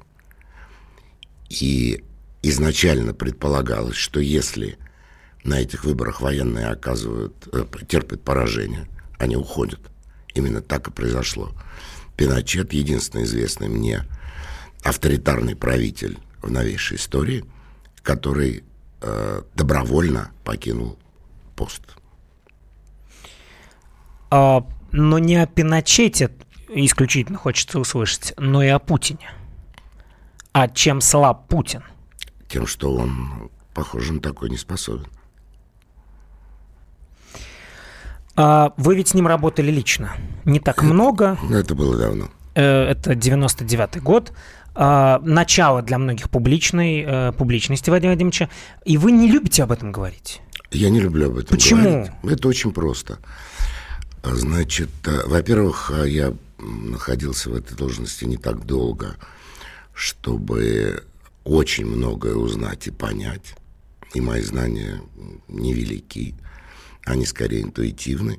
И 1.49 2.03
изначально 2.43 3.15
предполагалось, 3.15 3.95
что 3.95 4.19
если 4.19 4.77
на 5.43 5.59
этих 5.59 5.85
выборах 5.85 6.21
военные 6.21 6.67
оказывают, 6.67 7.47
э, 7.51 7.65
терпят 7.87 8.23
поражение, 8.23 8.87
они 9.17 9.35
уходят. 9.35 9.79
Именно 10.35 10.61
так 10.61 10.87
и 10.87 10.91
произошло. 10.91 11.51
Пиночет, 12.15 12.73
единственный 12.73 13.23
известный 13.23 13.69
мне 13.69 14.03
авторитарный 14.83 15.55
правитель 15.55 16.19
в 16.43 16.51
новейшей 16.51 16.97
истории, 16.97 17.43
который 18.03 18.63
э, 19.01 19.41
добровольно 19.55 20.31
покинул 20.43 20.97
пост. 21.55 21.81
А, 24.29 24.65
но 24.91 25.19
не 25.19 25.35
о 25.37 25.45
Пиночете 25.45 26.31
исключительно 26.69 27.37
хочется 27.37 27.79
услышать, 27.79 28.33
но 28.37 28.61
и 28.63 28.67
о 28.67 28.79
Путине. 28.79 29.31
А 30.51 30.67
чем 30.67 31.01
слаб 31.01 31.47
Путин? 31.47 31.83
Тем, 32.47 32.65
что 32.65 32.93
он, 32.93 33.51
похоже, 33.73 34.13
на 34.13 34.19
такой 34.19 34.49
не 34.49 34.57
способен. 34.57 35.07
А 38.35 38.73
вы 38.77 38.95
ведь 38.95 39.09
с 39.09 39.13
ним 39.13 39.27
работали 39.27 39.71
лично. 39.71 40.11
Не 40.45 40.59
так 40.59 40.83
много. 40.83 41.37
Это 41.49 41.73
было 41.73 41.97
давно. 41.97 42.29
Э, 42.53 42.83
это 42.83 43.13
99-й 43.13 43.99
год. 43.99 44.31
А, 44.79 45.19
начало 45.23 45.81
для 45.81 45.97
многих 45.97 46.29
публичной, 46.29 47.03
э, 47.03 47.31
публичности 47.31 47.89
Вадима 47.89 48.11
Вадимовича. 48.13 48.47
И 48.85 48.99
вы 48.99 49.11
не 49.11 49.27
любите 49.27 49.63
об 49.63 49.71
этом 49.71 49.91
говорить. 49.91 50.39
Я 50.69 50.91
не 50.91 50.99
люблю 50.99 51.31
об 51.31 51.37
этом 51.37 51.49
Почему? 51.49 51.81
говорить. 51.81 52.11
Это 52.21 52.47
очень 52.47 52.71
просто. 52.71 53.17
Значит, 54.23 54.91
э, 55.05 55.25
во-первых, 55.25 55.91
я 56.05 56.31
находился 56.59 57.49
в 57.49 57.55
этой 57.55 57.75
должности 57.75 58.25
не 58.25 58.37
так 58.37 58.67
долго, 58.67 59.15
чтобы 59.95 61.03
очень 61.43 61.87
многое 61.87 62.35
узнать 62.35 62.85
и 62.85 62.91
понять. 62.91 63.55
И 64.13 64.21
мои 64.21 64.43
знания 64.43 65.01
невелики, 65.47 66.35
они 67.03 67.25
скорее 67.25 67.63
интуитивны. 67.63 68.37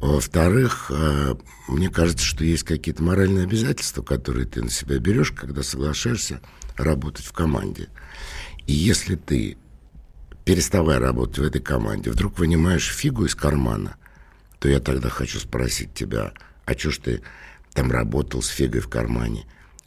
Во-вторых, 0.00 0.90
э, 0.90 1.34
мне 1.66 1.90
кажется, 1.90 2.24
что 2.24 2.44
есть 2.44 2.62
какие-то 2.62 3.02
моральные 3.02 3.44
обязательства, 3.44 4.02
которые 4.02 4.46
ты 4.46 4.62
на 4.62 4.70
себя 4.70 4.98
берешь, 4.98 5.32
когда 5.32 5.62
соглашаешься 5.62 6.40
работать 6.76 7.24
в 7.24 7.32
команде. 7.32 7.88
И 8.66 8.72
если 8.72 9.16
ты, 9.16 9.56
переставая 10.44 11.00
работать 11.00 11.38
в 11.38 11.42
этой 11.42 11.60
команде, 11.60 12.10
вдруг 12.10 12.38
вынимаешь 12.38 12.94
фигу 12.94 13.24
из 13.24 13.34
кармана, 13.34 13.96
то 14.60 14.68
я 14.68 14.78
тогда 14.78 15.08
хочу 15.08 15.40
спросить 15.40 15.94
тебя, 15.94 16.32
а 16.64 16.74
что 16.74 16.90
ж 16.92 16.98
ты 16.98 17.22
там 17.74 17.90
работал 17.90 18.40
с 18.40 18.48
фигой 18.48 18.80
в 18.80 18.88
кармане? 18.88 19.46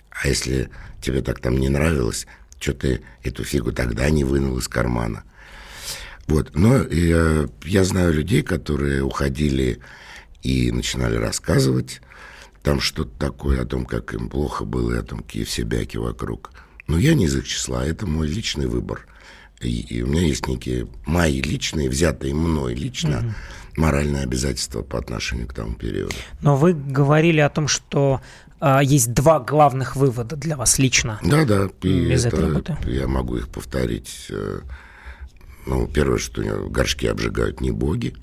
А 0.09 0.27
если 0.27 0.69
тебе 1.01 1.21
так 1.21 1.39
там 1.39 1.57
не 1.57 1.69
нравилось, 1.69 2.27
что 2.59 2.73
ты 2.73 3.01
эту 3.23 3.45
фигу 3.45 3.71
тогда 3.71 4.09
не 4.09 4.25
вынул 4.25 4.57
из 4.57 4.67
кармана? 4.67 5.23
Вот. 6.27 6.51
Но 6.53 6.83
я, 6.83 7.47
я 7.63 7.83
знаю 7.83 8.13
людей, 8.13 8.41
которые 8.41 9.03
уходили 9.03 9.79
и 10.43 10.71
начинали 10.71 11.15
рассказывать 11.15 12.01
там 12.63 12.79
что-то 12.79 13.11
такое 13.17 13.61
о 13.61 13.65
том, 13.65 13.85
как 13.85 14.13
им 14.13 14.29
плохо 14.29 14.65
было, 14.65 14.93
и 14.93 14.99
о 14.99 15.03
том, 15.03 15.19
какие 15.19 15.43
все 15.43 15.63
бяки 15.63 15.97
вокруг. 15.97 16.51
Но 16.87 16.97
я 16.97 17.13
не 17.13 17.25
из 17.25 17.35
их 17.35 17.47
числа, 17.47 17.85
это 17.85 18.05
мой 18.05 18.27
личный 18.27 18.67
выбор. 18.67 19.07
И, 19.61 19.79
и 19.79 20.01
у 20.01 20.07
меня 20.07 20.21
есть 20.21 20.47
некие 20.47 20.87
мои 21.05 21.41
личные, 21.41 21.89
взятые 21.89 22.33
мной 22.33 22.73
лично, 22.73 23.19
угу. 23.19 23.33
моральные 23.77 24.23
обязательства 24.23 24.81
по 24.81 24.97
отношению 24.97 25.47
к 25.47 25.53
тому 25.53 25.75
периоду. 25.75 26.15
Но 26.41 26.55
вы 26.55 26.73
говорили 26.73 27.39
о 27.39 27.49
том, 27.49 27.67
что 27.67 28.21
э, 28.59 28.79
есть 28.83 29.13
два 29.13 29.39
главных 29.39 29.95
вывода 29.95 30.35
для 30.35 30.57
вас 30.57 30.79
лично. 30.79 31.19
Да, 31.23 31.45
да. 31.45 31.69
И 31.83 32.09
это, 32.09 32.27
этой 32.29 32.39
работы. 32.41 32.77
Я 32.85 33.07
могу 33.07 33.37
их 33.37 33.49
повторить. 33.49 34.27
Э, 34.29 34.61
ну, 35.67 35.87
первое, 35.87 36.17
что 36.17 36.41
горшки 36.69 37.05
обжигают 37.05 37.61
не 37.61 37.71
боги, 37.71 38.15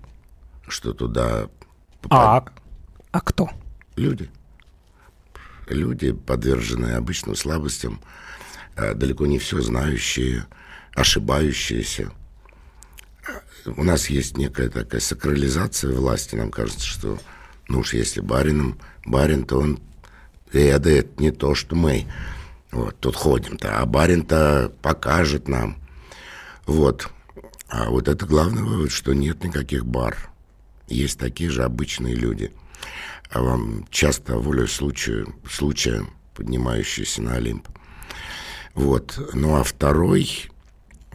что 0.67 0.93
туда... 0.93 1.49
А, 2.11 2.45
а 3.13 3.21
кто? 3.21 3.51
Люди. 3.97 4.31
Люди, 5.69 6.13
подверженные 6.13 6.97
обычным 6.97 7.35
слабостям, 7.35 8.01
а, 8.77 8.95
далеко 8.95 9.27
не 9.27 9.39
все 9.39 9.61
знающие, 9.61 10.47
ошибающиеся. 10.95 12.11
У 13.67 13.85
нас 13.85 14.09
есть 14.09 14.37
некая 14.39 14.71
такая 14.71 15.01
сакрализация 15.01 15.93
власти. 15.93 16.37
Нам 16.37 16.51
кажется, 16.51 16.87
что, 16.87 17.19
ну 17.69 17.81
уж 17.81 17.93
если 17.93 18.21
барином, 18.21 18.79
барин, 19.05 19.45
то 19.45 19.59
он 19.59 19.79
ведает 20.53 21.21
не 21.21 21.31
то, 21.31 21.55
что 21.55 21.77
мы. 21.77 22.07
Вот, 22.71 22.99
тут 23.01 23.17
ходим-то, 23.17 23.79
а 23.79 23.87
барин-то 23.87 24.73
покажет 24.83 25.49
нам. 25.49 25.77
Вот. 26.67 27.11
А 27.69 27.91
вот 27.91 28.09
это 28.09 28.25
главный 28.27 28.63
вывод, 28.63 28.91
что 28.91 29.15
нет 29.15 29.43
никаких 29.45 29.85
бар. 29.85 30.31
Есть 30.89 31.19
такие 31.19 31.51
же 31.51 31.65
обычные 31.65 32.15
люди. 32.15 32.53
А 33.31 33.43
вам 33.43 33.87
часто 33.91 34.39
волю 34.39 34.67
случая, 34.67 35.27
случая 35.49 36.07
поднимающиеся 36.35 37.23
на 37.23 37.35
Олимп. 37.35 37.69
Вот. 38.75 39.19
Ну 39.35 39.57
а 39.57 39.65
второй, 39.65 40.51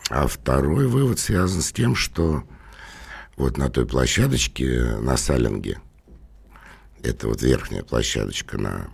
а 0.10 0.28
второй 0.28 0.88
вывод 0.88 1.20
связан 1.20 1.62
с 1.62 1.72
тем, 1.72 1.96
что 1.96 2.44
вот 3.36 3.58
на 3.58 3.70
той 3.70 3.86
площадочке 3.86 4.98
на 5.02 5.18
Салинге, 5.18 5.80
это 7.02 7.28
вот 7.28 7.42
верхняя 7.42 7.84
площадочка 7.84 8.58
на, 8.58 8.90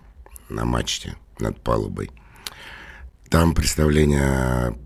на 0.48 0.64
мачте 0.64 1.16
над 1.38 1.60
палубой, 1.62 2.10
там 3.28 3.54
представление 3.54 4.78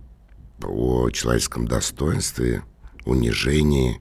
о 0.62 1.10
человеческом 1.10 1.66
достоинстве, 1.68 2.62
унижении, 3.04 4.00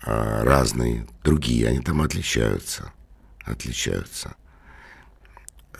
разные, 0.00 1.06
другие, 1.24 1.68
они 1.68 1.80
там 1.80 2.02
отличаются, 2.02 2.92
отличаются. 3.44 4.36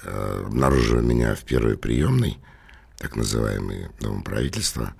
А, 0.04 0.44
обнаруживая 0.46 1.02
меня 1.02 1.34
в 1.34 1.44
первой 1.44 1.76
приемной, 1.76 2.38
так 2.98 3.16
называемой 3.16 3.88
Домом 4.00 4.22
правительства, 4.22 4.94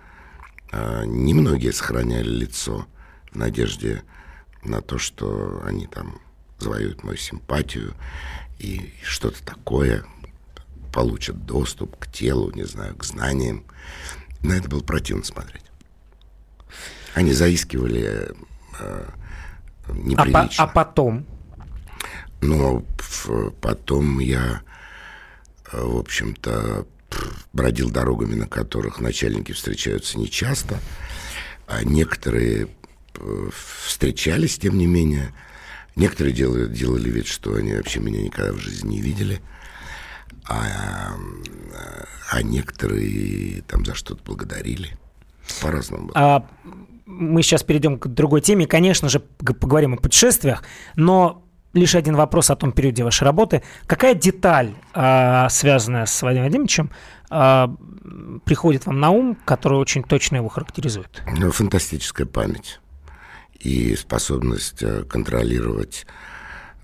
а, 0.71 1.05
немногие 1.05 1.73
сохраняли 1.73 2.29
лицо 2.29 2.87
в 3.33 3.37
надежде 3.37 4.03
на 4.63 4.81
то, 4.81 4.99
что 4.99 5.63
они 5.65 5.87
там 5.87 6.21
завоюют 6.59 7.05
мою 7.05 7.17
симпатию 7.17 7.95
и 8.59 8.93
что-то 9.03 9.43
такое, 9.45 10.05
получат 10.93 11.47
доступ 11.47 11.97
к 11.97 12.11
телу, 12.11 12.51
не 12.53 12.65
знаю, 12.65 12.97
к 12.97 13.05
знаниям. 13.05 13.65
На 14.43 14.55
это 14.55 14.69
было 14.69 14.81
противно 14.81 15.25
смотреть. 15.25 15.65
Они 17.15 17.33
заискивали 17.33 18.33
неприлично. 19.89 20.65
А, 20.65 20.67
по, 20.67 20.71
а 20.71 20.85
потом? 20.85 21.27
Ну, 22.41 22.85
потом 23.61 24.19
я, 24.21 24.63
э, 25.73 25.81
в 25.81 25.97
общем-то, 25.99 26.87
бродил 27.53 27.91
дорогами, 27.91 28.35
на 28.35 28.47
которых 28.47 29.01
начальники 29.01 29.53
встречаются 29.53 30.19
нечасто, 30.19 30.79
а 31.67 31.83
некоторые 31.85 32.69
э, 33.17 33.51
встречались, 33.85 34.59
тем 34.59 34.79
не 34.79 34.87
менее. 34.87 35.33
Некоторые 35.97 36.33
делали, 36.33 36.73
делали 36.73 37.11
вид, 37.11 37.27
что 37.27 37.55
они 37.55 37.75
вообще 37.75 37.99
меня 37.99 38.23
никогда 38.23 38.53
в 38.53 38.59
жизни 38.59 38.91
не 38.91 39.01
видели– 39.01 39.41
а, 40.49 41.15
а 42.31 42.43
некоторые 42.43 43.63
там 43.63 43.85
за 43.85 43.95
что-то 43.95 44.23
благодарили. 44.25 44.97
По-разному. 45.63 46.11
А, 46.15 46.47
мы 47.09 47.43
сейчас 47.43 47.63
перейдем 47.63 47.99
к 47.99 48.07
другой 48.07 48.41
теме. 48.41 48.67
Конечно 48.67 49.09
же, 49.09 49.21
поговорим 49.21 49.95
о 49.95 49.97
путешествиях, 49.97 50.63
но 50.95 51.45
лишь 51.73 51.95
один 51.95 52.17
вопрос 52.17 52.51
о 52.51 52.57
том 52.57 52.73
периоде 52.73 53.05
вашей 53.05 53.25
работы. 53.25 53.63
Какая 53.87 54.15
деталь, 54.15 54.75
а, 54.95 55.49
связанная 55.49 56.07
с 56.07 56.23
Владимиром 56.23 56.47
Владимировичем, 56.47 56.91
а, 57.31 57.75
приходит 58.45 58.87
вам 58.87 59.01
на 59.01 59.11
ум, 59.11 59.37
которая 59.45 59.81
очень 59.81 60.03
точно 60.03 60.37
его 60.37 60.49
характеризует? 60.49 61.23
Ну, 61.37 61.51
фантастическая 61.51 62.27
память 62.27 62.81
и 63.59 63.97
способность 63.97 64.83
э, 64.83 65.03
контролировать 65.03 66.07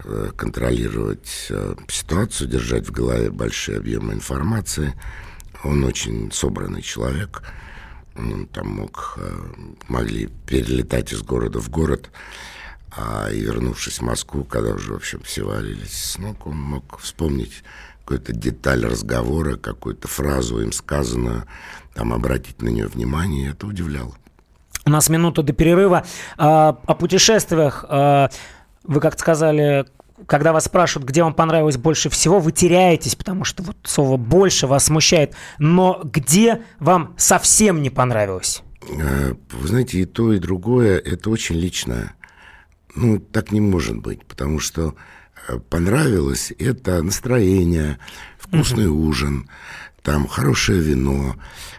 Э, 0.07 0.31
контролировать 0.37 1.47
э, 1.49 1.77
ситуацию, 1.89 2.51
держать 2.51 2.87
в 2.87 2.91
голове 2.91 3.31
большие 3.31 3.79
объемы 3.79 4.13
информации. 4.13 4.93
Он 5.63 5.83
очень 5.85 6.31
собранный 6.31 6.83
человек. 6.83 7.43
Он 8.17 8.47
там 8.47 8.69
мог, 8.69 9.15
э, 9.17 9.31
могли 9.89 10.29
перелетать 10.47 11.13
из 11.13 11.23
города 11.23 11.61
в 11.61 11.69
город, 11.69 12.11
а 12.97 13.29
и 13.31 13.41
вернувшись 13.41 13.99
в 13.99 14.03
Москву, 14.03 14.45
когда 14.45 14.75
уже, 14.75 14.93
в 14.93 14.97
общем, 14.97 15.21
все 15.25 15.43
валились 15.45 16.13
с 16.13 16.19
ног, 16.19 16.47
он 16.47 16.57
мог 16.57 16.99
вспомнить 16.99 17.65
какую-то 18.01 18.33
деталь 18.33 18.85
разговора, 18.85 19.57
какую-то 19.57 20.09
фразу 20.09 20.61
им 20.61 20.73
сказанную, 20.73 21.45
там 21.95 22.13
обратить 22.13 22.61
на 22.63 22.69
нее 22.69 22.87
внимание, 22.87 23.47
и 23.47 23.51
это 23.51 23.67
удивляло. 23.67 24.15
У 24.87 24.91
нас 24.91 25.09
минута 25.09 25.43
до 25.43 25.55
перерыва. 25.55 26.05
А, 26.37 26.79
о 26.87 26.95
путешествиях 26.95 27.85
а, 27.89 28.29
вы 28.83 29.01
как-то 29.01 29.21
сказали, 29.21 29.87
когда 30.27 30.53
вас 30.53 30.65
спрашивают, 30.65 31.09
где 31.09 31.23
вам 31.23 31.35
понравилось 31.35 31.77
больше 31.77 32.11
всего, 32.11 32.41
вы 32.41 32.53
теряетесь, 32.53 33.15
потому 33.15 33.45
что 33.45 33.63
вот 33.63 33.77
слово 33.85 34.17
«больше» 34.17 34.67
вас 34.67 34.87
смущает. 34.87 35.35
Но 35.59 36.01
где 36.05 36.63
вам 36.79 37.15
совсем 37.17 37.83
не 37.83 37.91
понравилось? 37.91 38.63
Э, 38.89 39.35
вы 39.53 39.69
знаете, 39.69 40.01
и 40.01 40.05
то, 40.05 40.33
и 40.33 40.39
другое– 40.39 40.99
это 41.05 41.31
очень 41.31 41.57
личное. 41.57 42.15
Ну, 42.95 43.19
так 43.19 43.53
не 43.53 43.61
может 43.61 43.99
быть, 43.99 44.25
потому 44.25 44.61
что 44.61 44.95
э, 45.49 45.59
понравилось– 45.59 46.53
это 46.59 47.03
настроение, 47.03 47.99
вкусный 48.39 48.89
угу. 48.89 49.07
ужин, 49.07 49.49
там 50.03 50.27
хорошее 50.27 50.81
вино, 50.81 51.37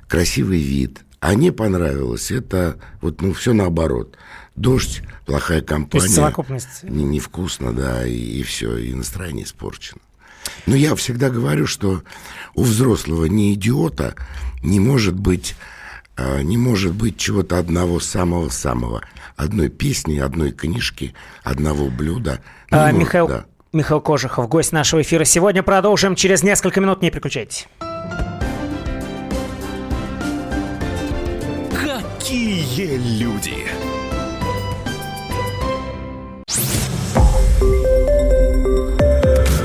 красивый 0.07 0.61
вид. 0.61 1.01
А 1.19 1.33
не 1.33 1.51
понравилось– 1.51 2.31
это 2.31 2.79
вот, 3.01 3.21
ну, 3.21 3.33
все 3.33 3.53
наоборот– 3.53 4.17
дождь, 4.55 5.01
плохая 5.25 5.61
компания. 5.61 6.01
То 6.01 6.05
есть 6.05 6.15
совокупность. 6.15 6.83
Не, 6.83 7.03
невкусно, 7.03 7.73
да, 7.73 8.05
и, 8.05 8.15
и 8.15 8.43
все, 8.43 8.77
и 8.77 8.93
настроение 8.93 9.45
испорчено. 9.45 9.99
Но 10.65 10.75
я 10.75 10.95
всегда 10.95 11.29
говорю, 11.29 11.67
что 11.67 12.03
у 12.53 12.63
взрослого 12.63 13.25
не 13.25 13.53
идиота 13.53 14.15
не 14.63 14.79
может 14.79 15.15
быть 15.15 15.55
А, 16.17 16.41
не 16.41 16.57
может 16.57 16.93
быть 16.93 17.17
чего-то 17.17 17.57
одного 17.59 17.99
самого-самого. 17.99 19.01
Одной 19.35 19.67
песни, 19.69 20.17
одной 20.17 20.51
книжки, 20.51 21.13
одного 21.43 21.89
блюда. 21.89 22.41
А, 22.71 22.85
может, 22.85 22.99
Михаил, 22.99 23.27
да. 23.27 23.45
Михаил 23.73 23.99
Кожухов, 23.99 24.47
гость 24.47 24.71
нашего 24.71 25.01
эфира. 25.01 25.25
Сегодня 25.25 25.61
продолжим 25.61 26.15
через 26.15 26.41
несколько 26.41 26.79
минут. 26.79 27.01
Не 27.01 27.11
переключайтесь. 27.11 27.67
Какие 31.71 32.97
люди! 33.19 33.94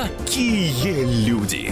Какие 0.00 1.26
люди! 1.26 1.70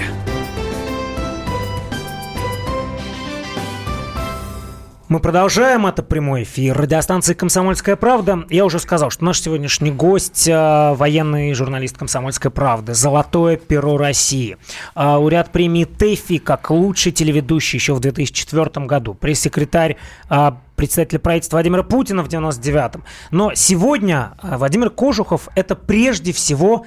Мы 5.08 5.20
продолжаем. 5.20 5.86
Это 5.86 6.02
прямой 6.02 6.42
эфир 6.42 6.76
радиостанции 6.76 7.32
«Комсомольская 7.32 7.96
правда». 7.96 8.44
Я 8.50 8.66
уже 8.66 8.80
сказал, 8.80 9.08
что 9.08 9.24
наш 9.24 9.40
сегодняшний 9.40 9.90
гость 9.90 10.46
э,– 10.46 10.94
военный 10.96 11.54
журналист 11.54 11.96
«Комсомольской 11.96 12.50
правды», 12.50 12.92
«Золотое 12.92 13.56
перо 13.56 13.96
России». 13.96 14.58
Э, 14.94 15.04
лауреат 15.04 15.50
премии 15.50 15.84
ТЭФИ 15.84 16.36
как 16.36 16.70
лучший 16.70 17.12
телеведущий 17.12 17.78
еще 17.78 17.94
в 17.94 18.00
2004 18.00 18.84
году. 18.84 19.14
Пресс-секретарь 19.14 19.96
э, 20.28 20.52
председателя 20.76 21.18
правительства 21.18 21.56
Владимира 21.56 21.82
Путина 21.82 22.22
в 22.22 22.28
99-м. 22.28 23.04
Но 23.30 23.54
сегодня 23.54 24.32
э, 24.42 24.58
Владимир 24.58 24.90
Кожухов– 24.90 25.48
это 25.54 25.74
прежде 25.74 26.34
всего 26.34 26.84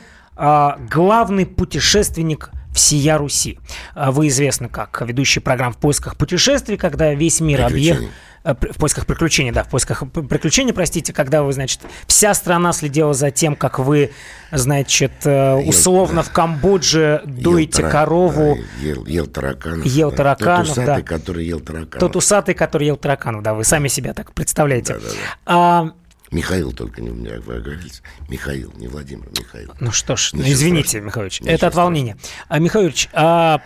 главный 0.90 1.46
путешественник 1.46 2.50
всея 2.74 3.18
Руси. 3.18 3.60
А 3.94 4.12
вы 4.12 4.28
известны 4.28 4.70
как 4.70 5.02
ведущий 5.02 5.40
программ 5.40 5.74
«В 5.74 5.78
поисках 5.78 6.16
путешествий», 6.16 6.78
когда 6.78 7.14
весь 7.14 7.42
мир 7.42 7.66
объехал... 7.66 8.06
Э, 8.44 8.56
в 8.56 8.78
поисках 8.78 9.06
приключений, 9.06 9.52
да, 9.52 9.64
в 9.64 9.70
поисках 9.70 10.04
приключений, 10.12 10.74
простите, 10.74 11.14
когда 11.14 11.44
вы, 11.44 11.54
значит, 11.54 11.82
вся 12.08 12.34
страна 12.34 12.74
следила 12.74 13.14
за 13.14 13.30
тем, 13.30 13.56
как 13.56 13.78
вы, 13.78 14.12
значит, 14.52 15.12
э, 15.26 15.54
условно 15.56 16.20
ел, 16.20 16.24
в 16.24 16.32
Камбодже 16.32 17.22
дуете 17.26 17.84
ел, 17.84 17.92
корову. 17.92 18.58
Да, 18.58 18.88
ел, 18.88 19.06
ел 19.06 19.28
тараканов. 19.28 19.86
Ел 19.86 20.10
да. 20.10 20.18
тараканов, 20.18 20.68
Тот 20.68 20.78
усатый, 20.78 21.04
да. 21.04 21.08
который 21.08 21.46
ел 21.46 21.60
тараканов. 21.60 22.00
Тот 22.00 22.16
усатый, 22.16 22.56
который 22.56 22.88
ел 22.88 22.98
тараканов, 22.98 23.44
да, 23.44 23.54
вы 23.54 23.64
сами 23.64 23.90
себя 23.90 24.14
так 24.16 24.34
представляете. 24.34 24.96
Да, 24.96 25.00
да, 25.00 25.06
да. 25.06 25.16
А, 25.46 25.92
Михаил 26.32 26.72
только 26.72 27.02
не 27.02 27.10
у 27.10 27.14
меня, 27.14 27.40
вы 27.46 27.60
говорите. 27.60 28.02
Михаил, 28.30 28.72
не 28.78 28.88
Владимир, 28.88 29.28
Михаил. 29.38 29.74
Ну 29.80 29.92
что 29.92 30.16
ж, 30.16 30.32
ну, 30.34 30.42
извините, 30.42 30.88
страшного. 30.88 31.06
Михайлович, 31.06 31.42
Ничего 31.42 31.54
это 31.56 31.68
от 31.68 31.76
волнения. 31.76 32.18
А, 32.48 32.60
Михайлович, 32.60 33.10
а 33.14 33.62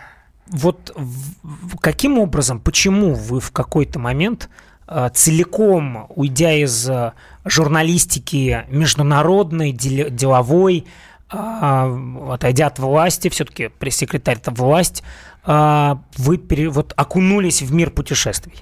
вот 0.48 0.94
каким 1.80 2.18
образом, 2.18 2.60
почему 2.60 3.14
вы 3.14 3.40
в 3.40 3.52
какой-то 3.52 3.98
момент 3.98 4.48
а, 4.86 5.08
целиком, 5.10 6.06
уйдя 6.10 6.52
из 6.52 6.88
а, 6.88 7.14
журналистики 7.44 8.64
международной, 8.68 9.72
деловой, 9.72 10.86
а, 11.28 11.90
отойдя 12.30 12.68
от 12.68 12.78
власти, 12.78 13.28
все-таки 13.28 13.68
пресс-секретарь– 13.68 14.36
это 14.42 14.50
власть, 14.50 15.02
вы 15.44 16.38
пере, 16.38 16.68
вот 16.68 16.92
окунулись 16.96 17.62
в 17.62 17.72
мир 17.72 17.90
путешествий? 17.90 18.54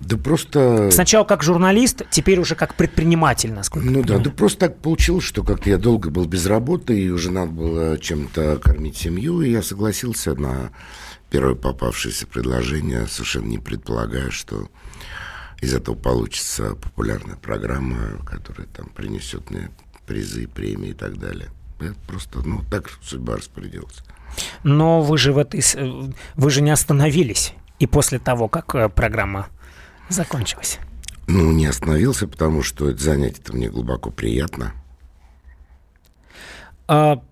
Да 0.00 0.16
просто... 0.16 0.90
Сначала 0.90 1.24
как 1.24 1.42
журналист, 1.42 2.02
теперь 2.10 2.40
уже 2.40 2.54
как 2.54 2.74
предприниматель, 2.74 3.52
насколько 3.52 3.86
Ну 3.86 4.02
да, 4.02 4.18
да 4.18 4.30
просто 4.30 4.60
так 4.60 4.78
получилось, 4.78 5.24
что 5.24 5.44
как-то 5.44 5.68
я 5.68 5.76
долго 5.76 6.10
был 6.10 6.24
без 6.24 6.46
работы, 6.46 6.98
и 6.98 7.10
уже 7.10 7.30
надо 7.30 7.52
было 7.52 7.98
чем-то 7.98 8.58
кормить 8.62 8.96
семью, 8.96 9.42
и 9.42 9.50
я 9.50 9.62
согласился 9.62 10.34
на 10.34 10.70
первое 11.28 11.54
попавшееся 11.54 12.26
предложение, 12.26 13.06
совершенно 13.06 13.46
не 13.46 13.58
предполагая, 13.58 14.30
что 14.30 14.68
из 15.60 15.74
этого 15.74 15.94
получится 15.94 16.74
популярная 16.76 17.36
программа, 17.36 18.24
которая 18.24 18.66
там 18.68 18.86
принесет 18.86 19.50
мне 19.50 19.70
призы, 20.06 20.48
премии 20.48 20.90
и 20.90 20.94
так 20.94 21.18
далее. 21.18 21.50
Это 21.78 21.96
просто, 22.06 22.40
ну, 22.40 22.62
так 22.70 22.90
судьба 23.02 23.36
распорядилась. 23.36 24.02
Но 24.62 25.02
вы 25.02 25.18
же 25.18 25.32
в 25.32 25.38
этой... 25.38 25.62
Вы 26.36 26.50
же 26.50 26.62
не 26.62 26.70
остановились. 26.70 27.54
И 27.78 27.86
после 27.86 28.18
того, 28.18 28.48
как 28.48 28.74
э, 28.74 28.88
программа 28.88 29.48
закончилось? 30.10 30.78
Ну, 31.26 31.52
не 31.52 31.66
остановился, 31.66 32.26
потому 32.26 32.62
что 32.62 32.90
это 32.90 33.02
занятие-то 33.02 33.54
мне 33.54 33.68
глубоко 33.68 34.10
приятно. 34.10 34.72
А, 36.88 37.22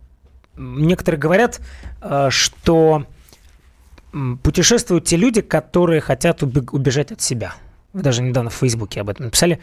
некоторые 0.57 1.19
говорят, 1.19 1.61
а, 2.01 2.31
что 2.31 3.07
путешествуют 4.43 5.05
те 5.05 5.17
люди, 5.17 5.41
которые 5.41 6.01
хотят 6.01 6.43
убежать 6.43 7.13
от 7.13 7.21
себя. 7.21 7.55
Вы 7.93 8.03
даже 8.03 8.23
недавно 8.23 8.51
в 8.51 8.55
Фейсбуке 8.55 9.01
об 9.01 9.11
этом 9.11 9.27
написали. 9.27 9.61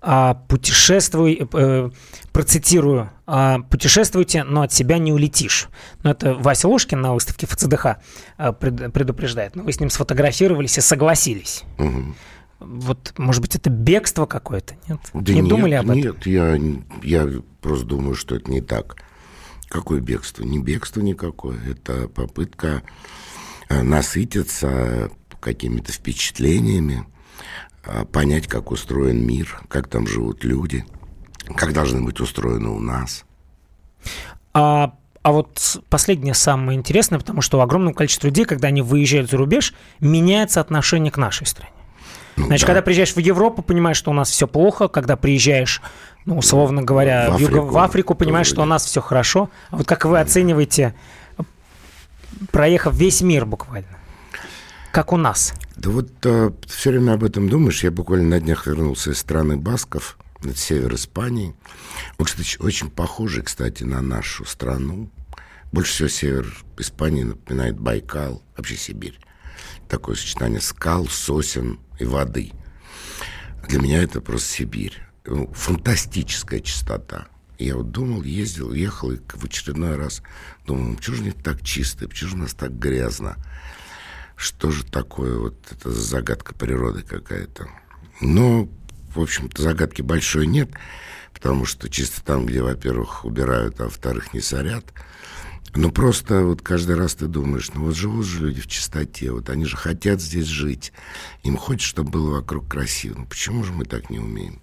А, 0.00 0.34
путешествуй, 0.34 1.48
э, 1.52 1.90
процитирую, 2.32 3.10
а, 3.26 3.58
путешествуйте, 3.68 4.44
но 4.44 4.62
от 4.62 4.72
себя 4.72 4.98
не 4.98 5.12
улетишь. 5.12 5.68
Но 6.04 6.12
это 6.12 6.34
Вася 6.34 6.68
Ложкин 6.68 7.00
на 7.00 7.14
выставке 7.14 7.46
ФЦДХ 7.46 7.96
а, 8.36 8.52
предупреждает. 8.52 9.56
Но 9.56 9.64
вы 9.64 9.72
с 9.72 9.80
ним 9.80 9.90
сфотографировались 9.90 10.78
и 10.78 10.80
согласились. 10.80 11.64
Угу. 11.78 12.14
Вот, 12.60 13.14
может 13.18 13.40
быть, 13.40 13.54
это 13.54 13.70
бегство 13.70 14.26
какое-то, 14.26 14.74
нет? 14.88 15.00
Да 15.14 15.32
не 15.32 15.40
нет, 15.40 15.48
думали 15.48 15.74
об 15.74 15.84
этом? 15.86 15.96
Нет, 15.96 16.26
я, 16.26 16.58
я 17.02 17.42
просто 17.60 17.86
думаю, 17.86 18.14
что 18.14 18.34
это 18.34 18.50
не 18.50 18.60
так. 18.60 18.96
Какое 19.68 20.00
бегство? 20.00 20.42
Не 20.42 20.58
бегство 20.58 21.00
никакое. 21.00 21.58
Это 21.70 22.08
попытка 22.08 22.82
э, 23.68 23.82
насытиться 23.82 25.10
какими-то 25.40 25.92
впечатлениями, 25.92 27.06
э, 27.84 28.04
понять, 28.06 28.48
как 28.48 28.72
устроен 28.72 29.24
мир, 29.24 29.60
как 29.68 29.88
там 29.88 30.06
живут 30.06 30.42
люди, 30.42 30.84
как 31.54 31.72
должны 31.72 32.02
быть 32.02 32.18
устроены 32.20 32.70
у 32.70 32.80
нас. 32.80 33.24
А 34.52 34.94
а 35.22 35.32
вот 35.32 35.82
последнее 35.90 36.32
самое 36.32 36.78
интересное, 36.78 37.18
потому 37.18 37.42
что 37.42 37.58
у 37.58 37.60
огромного 37.60 37.92
количества 37.92 38.28
людей, 38.28 38.46
когда 38.46 38.68
они 38.68 38.80
выезжают 38.80 39.30
за 39.30 39.36
рубеж, 39.36 39.74
меняется 40.00 40.60
отношение 40.60 41.12
к 41.12 41.18
нашей 41.18 41.46
стране. 41.46 41.72
Ну, 42.38 42.46
Значит, 42.46 42.66
да. 42.66 42.66
когда 42.68 42.82
приезжаешь 42.82 43.14
в 43.14 43.18
Европу, 43.18 43.62
понимаешь, 43.62 43.96
что 43.96 44.10
у 44.10 44.14
нас 44.14 44.30
все 44.30 44.46
плохо. 44.46 44.88
Когда 44.88 45.16
приезжаешь, 45.16 45.82
ну, 46.24 46.38
условно 46.38 46.82
говоря, 46.82 47.30
в, 47.30 47.36
в, 47.36 47.40
Юго, 47.40 47.58
в 47.58 47.76
Африку, 47.78 48.14
понимаешь, 48.14 48.46
что 48.46 48.62
у 48.62 48.64
нас 48.64 48.84
все 48.84 49.00
хорошо. 49.00 49.50
А 49.70 49.76
вот 49.76 49.86
как 49.86 50.04
вы 50.04 50.20
оцениваете, 50.20 50.94
проехав 52.52 52.94
весь 52.94 53.22
мир 53.22 53.44
буквально? 53.44 53.88
Как 54.92 55.12
у 55.12 55.16
нас? 55.16 55.52
Да 55.76 55.90
вот 55.90 56.10
а, 56.24 56.52
все 56.66 56.90
время 56.90 57.14
об 57.14 57.24
этом 57.24 57.48
думаешь. 57.48 57.82
Я 57.82 57.90
буквально 57.90 58.28
на 58.28 58.40
днях 58.40 58.66
вернулся 58.66 59.10
из 59.10 59.18
страны 59.18 59.56
Басков, 59.56 60.16
это 60.42 60.56
север 60.56 60.94
Испании. 60.94 61.54
Он, 62.18 62.26
кстати, 62.26 62.56
очень 62.60 62.88
похожий, 62.88 63.42
кстати, 63.42 63.82
на 63.82 64.00
нашу 64.00 64.44
страну. 64.44 65.10
Больше 65.72 65.92
всего 65.92 66.08
север 66.08 66.64
Испании 66.78 67.24
напоминает 67.24 67.78
Байкал, 67.78 68.42
вообще 68.56 68.76
Сибирь. 68.76 69.18
Такое 69.88 70.16
сочетание 70.16 70.60
скал, 70.60 71.06
сосен, 71.06 71.80
и 71.98 72.04
воды. 72.04 72.52
Для 73.68 73.80
меня 73.80 74.02
это 74.02 74.20
просто 74.20 74.48
Сибирь. 74.48 75.02
Ну, 75.24 75.52
фантастическая 75.52 76.60
чистота. 76.60 77.26
Я 77.58 77.76
вот 77.76 77.90
думал, 77.90 78.22
ездил, 78.22 78.72
ехал, 78.72 79.10
и 79.10 79.18
в 79.18 79.44
очередной 79.44 79.96
раз 79.96 80.22
думал, 80.64 80.96
почему 80.96 81.16
же 81.16 81.22
не 81.24 81.32
так 81.32 81.62
чисто, 81.62 82.08
почему 82.08 82.30
же 82.30 82.36
у 82.36 82.40
нас 82.40 82.54
так 82.54 82.78
грязно? 82.78 83.36
Что 84.36 84.70
же 84.70 84.84
такое 84.84 85.36
вот 85.38 85.56
это 85.70 85.90
загадка 85.90 86.54
природы 86.54 87.02
какая-то? 87.02 87.68
Но, 88.20 88.68
в 89.14 89.20
общем-то, 89.20 89.60
загадки 89.60 90.02
большой 90.02 90.46
нет, 90.46 90.70
потому 91.34 91.64
что 91.64 91.88
чисто 91.88 92.22
там, 92.22 92.46
где, 92.46 92.62
во-первых, 92.62 93.24
убирают, 93.24 93.80
а 93.80 93.84
во-вторых, 93.84 94.32
не 94.32 94.40
сорят– 94.40 94.84
ну, 95.74 95.90
просто 95.90 96.42
вот 96.44 96.62
каждый 96.62 96.96
раз 96.96 97.14
ты 97.14 97.26
думаешь, 97.26 97.70
ну 97.74 97.84
вот 97.84 97.94
живут 97.94 98.24
же 98.26 98.40
люди 98.46 98.60
в 98.60 98.66
чистоте, 98.66 99.30
вот 99.32 99.50
они 99.50 99.64
же 99.64 99.76
хотят 99.76 100.20
здесь 100.20 100.46
жить. 100.46 100.92
Им 101.42 101.56
хочется, 101.56 101.88
чтобы 101.88 102.10
было 102.10 102.30
вокруг 102.36 102.68
красиво. 102.68 103.18
Ну, 103.18 103.26
почему 103.26 103.64
же 103.64 103.72
мы 103.72 103.84
так 103.84 104.10
не 104.10 104.18
умеем? 104.18 104.60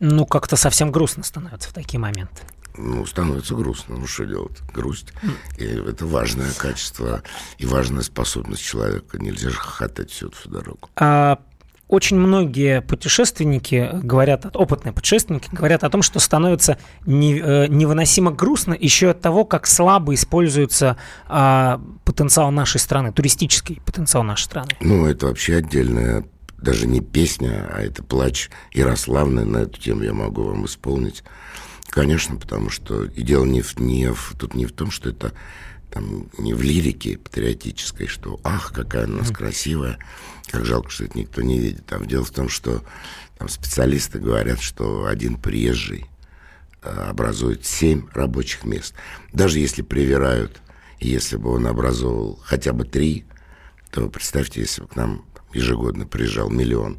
Ну, 0.00 0.26
как-то 0.26 0.56
совсем 0.56 0.90
грустно 0.92 1.22
становится 1.22 1.70
в 1.70 1.72
такие 1.72 1.98
моменты. 1.98 2.42
ну, 2.76 3.06
становится 3.06 3.54
грустно. 3.54 3.96
Ну, 3.96 4.06
что 4.06 4.24
делать? 4.24 4.58
Грусть. 4.72 5.12
И 5.58 5.64
это 5.64 6.06
важное 6.06 6.52
качество 6.52 7.22
и 7.58 7.66
важная 7.66 8.02
способность 8.02 8.62
человека. 8.62 9.18
Нельзя 9.18 9.50
же 9.50 9.56
хохотать 9.56 10.10
всю 10.10 10.28
эту 10.28 10.48
дорогу. 10.48 10.90
А 10.96 11.38
очень 11.88 12.16
многие 12.16 12.80
путешественники 12.80 13.90
говорят, 14.02 14.54
опытные 14.56 14.92
путешественники 14.92 15.48
говорят 15.52 15.84
о 15.84 15.90
том, 15.90 16.02
что 16.02 16.18
становится 16.18 16.78
э, 17.06 17.06
невыносимо 17.06 18.30
грустно 18.32 18.74
еще 18.78 19.10
от 19.10 19.20
того, 19.20 19.44
как 19.44 19.66
слабо 19.66 20.14
используется 20.14 20.96
а, 21.26 21.80
потенциал 22.04 22.50
нашей 22.50 22.80
страны, 22.80 23.12
туристический 23.12 23.80
потенциал 23.84 24.22
нашей 24.22 24.44
страны. 24.44 24.70
Ну, 24.80 25.06
это 25.06 25.26
вообще 25.26 25.56
отдельная, 25.56 26.24
даже 26.56 26.86
не 26.86 27.00
песня, 27.00 27.68
а 27.72 27.82
это 27.82 28.02
плач 28.02 28.50
Ярославны 28.72 29.44
на 29.44 29.58
эту 29.58 29.78
тему 29.80 30.02
я 30.02 30.14
могу 30.14 30.42
вам 30.42 30.64
исполнить. 30.64 31.22
Конечно, 31.90 32.36
потому 32.36 32.70
что 32.70 33.04
и 33.04 33.22
дело 33.22 33.44
не 33.44 33.60
в, 33.60 33.78
не 33.78 34.10
в, 34.10 34.34
тут 34.38 34.54
не 34.54 34.66
в 34.66 34.72
том, 34.72 34.90
что 34.90 35.10
это 35.10 35.32
там, 35.94 36.28
не 36.38 36.54
в 36.54 36.60
лирике 36.60 37.18
патриотической, 37.18 38.08
что 38.08 38.40
«ах, 38.42 38.72
какая 38.72 39.06
у 39.06 39.10
нас 39.10 39.30
красивая», 39.30 39.96
как 40.48 40.64
жалко, 40.64 40.90
что 40.90 41.04
это 41.04 41.16
никто 41.16 41.40
не 41.40 41.60
видит. 41.60 41.90
А 41.92 42.04
дело 42.04 42.24
в 42.24 42.32
том, 42.32 42.48
что 42.48 42.82
там 43.38 43.48
специалисты 43.48 44.18
говорят, 44.18 44.60
что 44.60 45.06
один 45.06 45.36
приезжий 45.36 46.06
э, 46.82 46.90
образует 46.90 47.64
семь 47.64 48.08
рабочих 48.12 48.64
мест. 48.64 48.94
Даже 49.32 49.60
если 49.60 49.82
привирают, 49.82 50.60
если 50.98 51.36
бы 51.36 51.50
он 51.50 51.64
образовал 51.68 52.40
хотя 52.42 52.72
бы 52.72 52.84
три, 52.84 53.24
то 53.92 54.08
представьте, 54.08 54.62
если 54.62 54.82
бы 54.82 54.88
к 54.88 54.96
нам 54.96 55.24
ежегодно 55.52 56.06
приезжал 56.06 56.50
миллион 56.50 56.98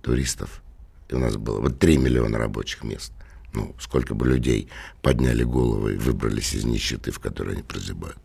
туристов, 0.00 0.62
и 1.10 1.14
у 1.14 1.18
нас 1.18 1.36
было 1.36 1.60
вот 1.60 1.78
три 1.78 1.98
миллиона 1.98 2.38
рабочих 2.38 2.84
мест. 2.84 3.12
Ну, 3.54 3.74
сколько 3.78 4.14
бы 4.14 4.26
людей 4.26 4.68
подняли 5.00 5.44
головы 5.44 5.94
и 5.94 5.96
выбрались 5.98 6.54
из 6.54 6.64
нищеты, 6.64 7.12
в 7.12 7.20
которой 7.20 7.54
они 7.54 7.62
прозябают. 7.62 8.18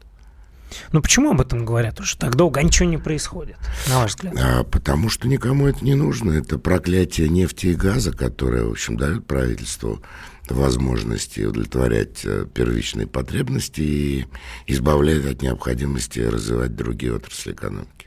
Ну 0.91 1.01
почему 1.01 1.31
об 1.31 1.41
этом 1.41 1.65
говорят 1.65 1.99
уже 1.99 2.17
так 2.17 2.35
долго, 2.35 2.59
а 2.59 2.63
ничего 2.63 2.87
не 2.87 2.97
происходит, 2.97 3.57
на 3.87 3.99
ваш 3.99 4.11
взгляд? 4.11 4.35
А, 4.39 4.63
потому 4.63 5.09
что 5.09 5.27
никому 5.27 5.67
это 5.67 5.83
не 5.83 5.95
нужно. 5.95 6.33
Это 6.33 6.59
проклятие 6.59 7.29
нефти 7.29 7.67
и 7.67 7.75
газа, 7.75 8.11
которое, 8.11 8.65
в 8.65 8.71
общем, 8.71 8.97
дает 8.97 9.25
правительству 9.25 10.01
возможности 10.47 11.41
удовлетворять 11.41 12.25
э, 12.25 12.45
первичные 12.51 13.07
потребности 13.07 13.81
и 13.81 14.25
избавляет 14.67 15.25
от 15.25 15.41
необходимости 15.41 16.19
развивать 16.19 16.75
другие 16.75 17.15
отрасли 17.15 17.51
экономики. 17.51 17.98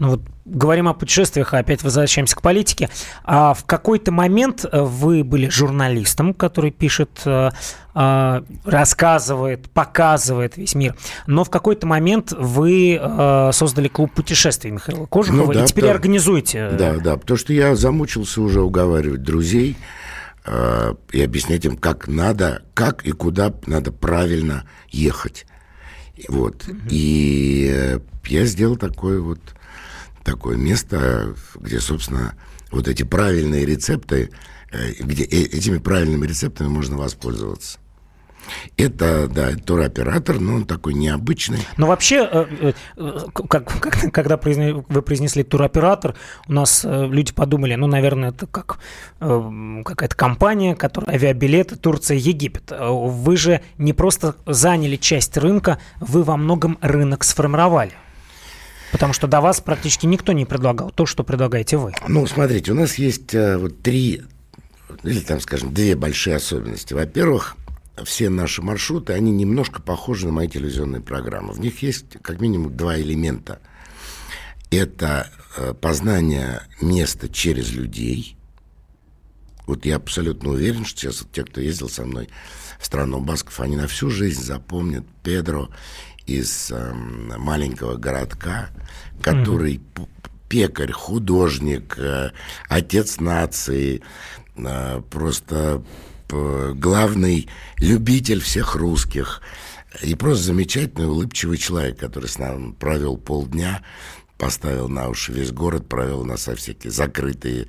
Ну 0.00 0.12
вот 0.12 0.22
говорим 0.46 0.88
о 0.88 0.94
путешествиях, 0.94 1.52
а 1.52 1.58
опять 1.58 1.82
возвращаемся 1.82 2.34
к 2.34 2.40
политике. 2.40 2.88
А 3.22 3.52
в 3.52 3.64
какой-то 3.64 4.10
момент 4.10 4.64
э, 4.64 4.80
вы 4.80 5.22
были 5.22 5.50
журналистом, 5.50 6.32
который 6.32 6.70
пишет, 6.70 7.20
э, 7.26 7.50
э, 7.94 8.42
рассказывает, 8.64 9.68
показывает 9.70 10.56
весь 10.56 10.74
мир. 10.74 10.96
Но 11.26 11.44
в 11.44 11.50
какой-то 11.50 11.86
момент 11.86 12.32
вы 12.32 12.98
создали 13.52 13.88
клуб 13.88 14.12
путешествий 14.14 14.70
Михаила 14.70 15.04
Кожухова 15.04 15.46
ну, 15.46 15.52
да, 15.52 15.64
и 15.64 15.66
теперь 15.66 15.84
да, 15.84 15.90
организуете. 15.90 16.70
Да, 16.70 16.94
да, 16.94 17.16
потому 17.18 17.36
что 17.36 17.52
я 17.52 17.74
замучился 17.74 18.40
уже 18.40 18.62
уговаривать 18.62 19.22
друзей 19.22 19.76
и 21.12 21.22
объяснять 21.22 21.66
им, 21.66 21.76
как 21.76 22.08
надо, 22.08 22.62
как 22.72 23.04
и 23.04 23.12
куда 23.12 23.52
надо 23.66 23.92
правильно 23.92 24.64
ехать. 24.88 25.46
Вот. 26.28 26.68
И 26.88 27.98
я 28.26 28.44
сделал 28.44 28.76
такой 28.76 29.20
вот 29.20 29.40
такое 30.24 30.56
место, 30.56 31.34
где, 31.56 31.80
собственно, 31.80 32.34
вот 32.70 32.86
эти 32.86 33.02
правильные 33.02 33.66
рецепты, 33.66 34.30
э, 34.70 34.92
где 35.00 35.24
э, 35.24 35.42
этими 35.44 35.78
правильными 35.78 36.26
рецептами 36.26 36.68
можно 36.68 36.96
воспользоваться. 36.96 37.79
Это, 38.76 39.28
да, 39.28 39.52
туроператор, 39.56 40.40
но 40.40 40.56
он 40.56 40.64
такой 40.64 40.94
необычный. 40.94 41.60
Но 41.76 41.86
вообще, 41.86 42.28
э, 42.30 42.72
как, 43.32 43.80
как, 43.80 44.12
когда 44.12 44.36
вы 44.36 45.02
произнесли 45.02 45.42
туроператор, 45.42 46.14
у 46.48 46.52
нас 46.52 46.84
люди 46.84 47.32
подумали, 47.32 47.74
ну, 47.74 47.86
наверное, 47.86 48.30
это 48.30 48.46
как 48.46 48.78
какая-то 49.18 50.16
компания, 50.16 50.74
которая 50.74 51.16
авиабилеты 51.16 51.76
Турция, 51.76 52.16
Египет. 52.16 52.72
Вы 52.78 53.36
же 53.36 53.60
не 53.78 53.92
просто 53.92 54.36
заняли 54.46 54.96
часть 54.96 55.36
рынка, 55.36 55.78
вы 56.00 56.22
во 56.22 56.36
многом 56.36 56.78
рынок 56.80 57.24
сформировали. 57.24 57.92
Потому 58.92 59.12
что 59.12 59.26
до 59.26 59.40
вас 59.40 59.60
практически 59.60 60.06
никто 60.06 60.32
не 60.32 60.44
предлагал 60.44 60.90
то, 60.90 61.06
что 61.06 61.22
предлагаете 61.22 61.76
вы. 61.76 61.92
Ну, 62.08 62.26
смотрите, 62.26 62.72
у 62.72 62.74
нас 62.74 62.96
есть 62.96 63.34
э, 63.34 63.56
вот 63.56 63.80
три, 63.82 64.22
или 65.04 65.20
там, 65.20 65.40
скажем, 65.40 65.72
две 65.72 65.94
большие 65.94 66.36
особенности. 66.36 66.92
Во-первых, 66.92 67.56
все 68.04 68.28
наши 68.28 68.62
маршруты, 68.62 69.12
они 69.12 69.32
немножко 69.32 69.82
похожи 69.82 70.26
на 70.26 70.32
мои 70.32 70.48
телевизионные 70.48 71.00
программы. 71.00 71.52
В 71.52 71.60
них 71.60 71.82
есть 71.82 72.18
как 72.22 72.40
минимум 72.40 72.76
два 72.76 72.98
элемента. 72.98 73.60
Это 74.70 75.30
э, 75.56 75.74
познание 75.74 76.62
места 76.80 77.28
через 77.28 77.70
людей. 77.72 78.36
Вот 79.66 79.84
я 79.84 79.96
абсолютно 79.96 80.50
уверен, 80.50 80.84
что 80.84 81.00
сейчас 81.00 81.22
вот 81.22 81.32
те, 81.32 81.44
кто 81.44 81.60
ездил 81.60 81.88
со 81.88 82.04
мной 82.04 82.28
в 82.78 82.86
страну 82.86 83.20
Басков, 83.20 83.60
они 83.60 83.76
на 83.76 83.86
всю 83.86 84.10
жизнь 84.10 84.42
запомнят 84.42 85.04
Педро 85.22 85.70
из 86.26 86.70
э, 86.70 86.92
маленького 86.92 87.96
городка, 87.96 88.70
который 89.22 89.76
mm-hmm. 89.76 90.08
пекарь, 90.48 90.92
художник, 90.92 91.96
э, 91.98 92.30
отец 92.68 93.18
нации, 93.20 94.02
э, 94.56 95.02
просто 95.10 95.82
главный 96.30 97.48
любитель 97.78 98.40
всех 98.40 98.74
русских 98.76 99.42
и 100.02 100.14
просто 100.14 100.44
замечательный 100.44 101.06
улыбчивый 101.06 101.58
человек, 101.58 101.98
который 101.98 102.28
с 102.28 102.38
нами 102.38 102.72
провел 102.72 103.16
полдня, 103.16 103.82
поставил 104.38 104.88
на 104.88 105.08
уши 105.08 105.32
весь 105.32 105.52
город, 105.52 105.88
провел 105.88 106.24
нас 106.24 106.42
со 106.42 106.54
всякие 106.56 106.90
закрытые 106.90 107.68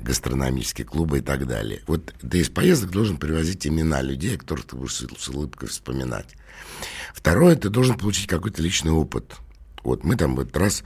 гастрономические 0.00 0.86
клубы 0.86 1.18
и 1.18 1.20
так 1.20 1.46
далее. 1.46 1.82
Вот 1.86 2.14
ты 2.28 2.40
из 2.40 2.48
поездок 2.48 2.90
должен 2.90 3.16
привозить 3.16 3.66
имена 3.66 4.02
людей, 4.02 4.36
которых 4.36 4.66
ты 4.66 4.76
будешь 4.76 4.94
с 4.94 5.28
улыбкой 5.28 5.68
вспоминать. 5.68 6.34
Второе, 7.14 7.56
ты 7.56 7.68
должен 7.68 7.96
получить 7.96 8.26
какой-то 8.26 8.62
личный 8.62 8.92
опыт. 8.92 9.36
Вот 9.84 10.04
мы 10.04 10.16
там 10.16 10.34
в 10.34 10.40
этот 10.40 10.56
раз 10.56 10.84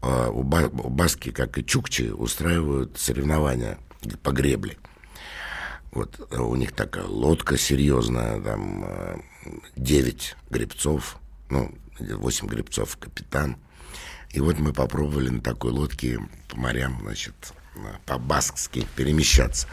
э, 0.00 0.28
у, 0.30 0.42
ба, 0.42 0.70
у 0.72 0.88
Баски, 0.88 1.30
как 1.30 1.58
и 1.58 1.64
Чукчи, 1.64 2.10
устраивают 2.10 2.98
соревнования 2.98 3.78
по 4.22 4.30
гребле. 4.30 4.78
Вот 5.92 6.26
э, 6.30 6.38
у 6.38 6.54
них 6.56 6.72
такая 6.72 7.04
лодка 7.04 7.58
серьезная, 7.58 8.40
там 8.40 8.84
э, 8.84 9.16
9 9.76 10.36
гребцов, 10.50 11.18
ну, 11.50 11.72
8 11.98 12.48
гребцов, 12.48 12.96
капитан. 12.96 13.56
И 14.30 14.40
вот 14.40 14.58
мы 14.58 14.72
попробовали 14.72 15.28
на 15.28 15.40
такой 15.42 15.72
лодке 15.72 16.18
по 16.48 16.56
морям, 16.56 16.98
значит, 17.02 17.34
по-баскски 18.06 18.86
перемещаться. 18.96 19.68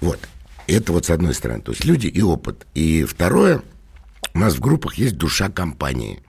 Вот. 0.00 0.18
Это 0.66 0.92
вот 0.92 1.06
с 1.06 1.10
одной 1.10 1.34
стороны. 1.34 1.62
То 1.62 1.72
есть 1.72 1.84
люди 1.84 2.08
и 2.08 2.20
опыт. 2.20 2.66
И 2.74 3.04
второе, 3.04 3.62
у 4.34 4.38
нас 4.38 4.54
в 4.54 4.60
группах 4.60 4.94
есть 4.94 5.16
душа 5.16 5.48
компании. 5.48 6.22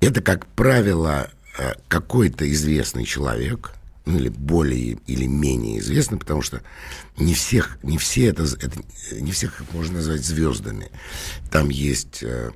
Это, 0.00 0.22
как 0.22 0.46
правило, 0.46 1.30
э, 1.58 1.74
какой-то 1.88 2.50
известный 2.50 3.04
человек, 3.04 3.72
ну 4.10 4.18
или 4.18 4.28
более 4.28 4.98
или 5.06 5.26
менее 5.26 5.78
известный, 5.78 6.18
потому 6.18 6.42
что 6.42 6.62
не 7.16 7.34
всех, 7.34 7.78
не 7.82 7.98
все 7.98 8.26
это, 8.26 8.42
это 8.42 8.80
не 9.12 9.32
всех 9.32 9.62
можно 9.72 9.96
назвать 9.96 10.24
звездами. 10.24 10.90
Там 11.50 11.68
есть 11.68 12.22
э, 12.22 12.50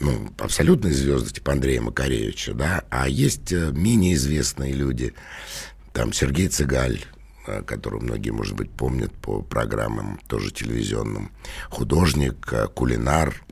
ну, 0.00 0.32
абсолютные 0.38 0.94
звезды, 0.94 1.30
типа 1.30 1.52
Андрея 1.52 1.80
Макаревича, 1.80 2.54
да, 2.54 2.84
а 2.90 3.08
есть 3.08 3.52
э, 3.52 3.72
менее 3.72 4.14
известные 4.14 4.72
люди, 4.72 5.14
там 5.92 6.12
Сергей 6.12 6.48
Цыгаль, 6.48 7.04
которого 7.66 8.00
многие, 8.00 8.30
может 8.30 8.54
быть, 8.54 8.70
помнят 8.70 9.12
по 9.14 9.40
программам 9.40 10.20
тоже 10.28 10.50
телевизионным, 10.52 11.32
художник, 11.70 12.52
кулинар, 12.74 13.42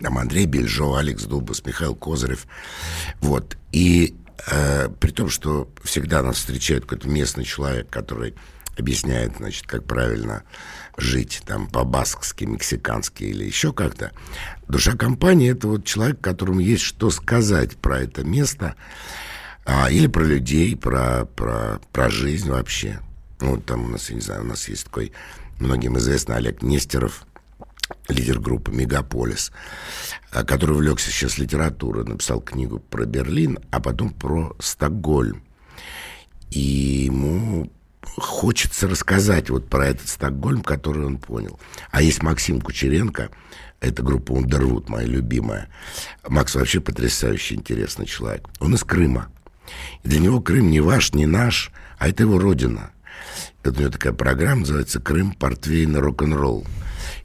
там 0.00 0.18
Андрей 0.18 0.46
Бельжо, 0.46 0.94
Алекс 0.94 1.24
Дубас, 1.24 1.64
Михаил 1.64 1.94
Козырев. 1.94 2.46
Вот. 3.20 3.56
И 3.72 4.16
э, 4.50 4.88
при 5.00 5.10
том, 5.10 5.28
что 5.28 5.68
всегда 5.82 6.22
нас 6.22 6.36
встречает 6.36 6.82
какой-то 6.82 7.08
местный 7.08 7.44
человек, 7.44 7.88
который 7.90 8.34
объясняет, 8.78 9.36
значит, 9.38 9.66
как 9.66 9.84
правильно 9.84 10.42
жить 10.96 11.42
там 11.46 11.66
по-баскски, 11.68 12.44
мексикански 12.44 13.24
или 13.24 13.44
еще 13.44 13.72
как-то. 13.72 14.12
Душа 14.68 14.92
компании— 14.92 15.50
это 15.52 15.68
вот 15.68 15.84
человек, 15.84 16.20
которому 16.20 16.60
есть 16.60 16.82
что 16.82 17.10
сказать 17.10 17.76
про 17.76 18.00
это 18.00 18.24
место, 18.24 18.74
а, 19.64 19.90
или 19.90 20.06
про 20.06 20.24
людей, 20.24 20.76
про, 20.76 21.26
про, 21.26 21.80
про 21.92 22.10
жизнь 22.10 22.48
вообще. 22.50 23.00
Ну, 23.40 23.58
там 23.60 23.84
у 23.84 23.88
нас, 23.88 24.08
я 24.10 24.16
не 24.16 24.22
знаю, 24.22 24.42
у 24.42 24.46
нас 24.46 24.68
есть 24.68 24.84
такой 24.84 25.12
многим 25.58 25.98
известный 25.98 26.36
Олег 26.36 26.62
Нестеров, 26.62 27.26
лидер 28.08 28.40
группы 28.40 28.72
«Мегаполис», 28.72 29.52
а, 30.30 30.44
который 30.44 30.72
увлекся 30.72 31.10
сейчас 31.10 31.38
литературой, 31.38 32.04
написал 32.04 32.40
книгу 32.40 32.78
про 32.78 33.04
Берлин, 33.04 33.58
а 33.70 33.80
потом 33.80 34.10
про 34.10 34.54
Стокгольм. 34.58 35.42
И 36.50 36.60
ему 36.60 37.70
хочется 38.02 38.88
рассказать 38.88 39.50
вот 39.50 39.68
про 39.68 39.88
этот 39.88 40.08
Стокгольм, 40.08 40.62
который 40.62 41.04
он 41.04 41.18
понял. 41.18 41.58
А 41.90 42.02
есть 42.02 42.22
Максим 42.22 42.60
Кучеренко, 42.60 43.30
это 43.80 44.02
группа 44.02 44.32
Underwood, 44.32 44.84
моя 44.88 45.06
любимая. 45.06 45.68
Макс 46.26 46.54
вообще 46.54 46.80
потрясающий, 46.80 47.56
интересный 47.56 48.06
человек. 48.06 48.48
Он 48.60 48.74
из 48.74 48.84
Крыма. 48.84 49.28
И 50.02 50.08
для 50.08 50.20
него 50.20 50.40
Крым 50.40 50.70
не 50.70 50.80
ваш, 50.80 51.12
не 51.12 51.26
наш, 51.26 51.70
а 51.98 52.08
это 52.08 52.22
его 52.22 52.38
родина. 52.38 52.90
Это 53.62 53.78
у 53.78 53.80
него 53.82 53.90
такая 53.90 54.12
программа, 54.12 54.60
называется 54.60 55.00
«Крым, 55.00 55.32
портвейн, 55.32 55.96
рок-н-ролл». 55.96 56.64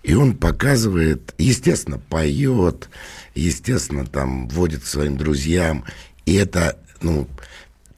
И 0.03 0.13
он 0.13 0.35
показывает, 0.35 1.33
естественно, 1.37 1.97
поет, 1.97 2.89
естественно, 3.35 4.05
там 4.05 4.47
водит 4.49 4.83
к 4.83 4.87
своим 4.87 5.17
друзьям. 5.17 5.85
И 6.25 6.33
это, 6.35 6.77
ну, 7.01 7.27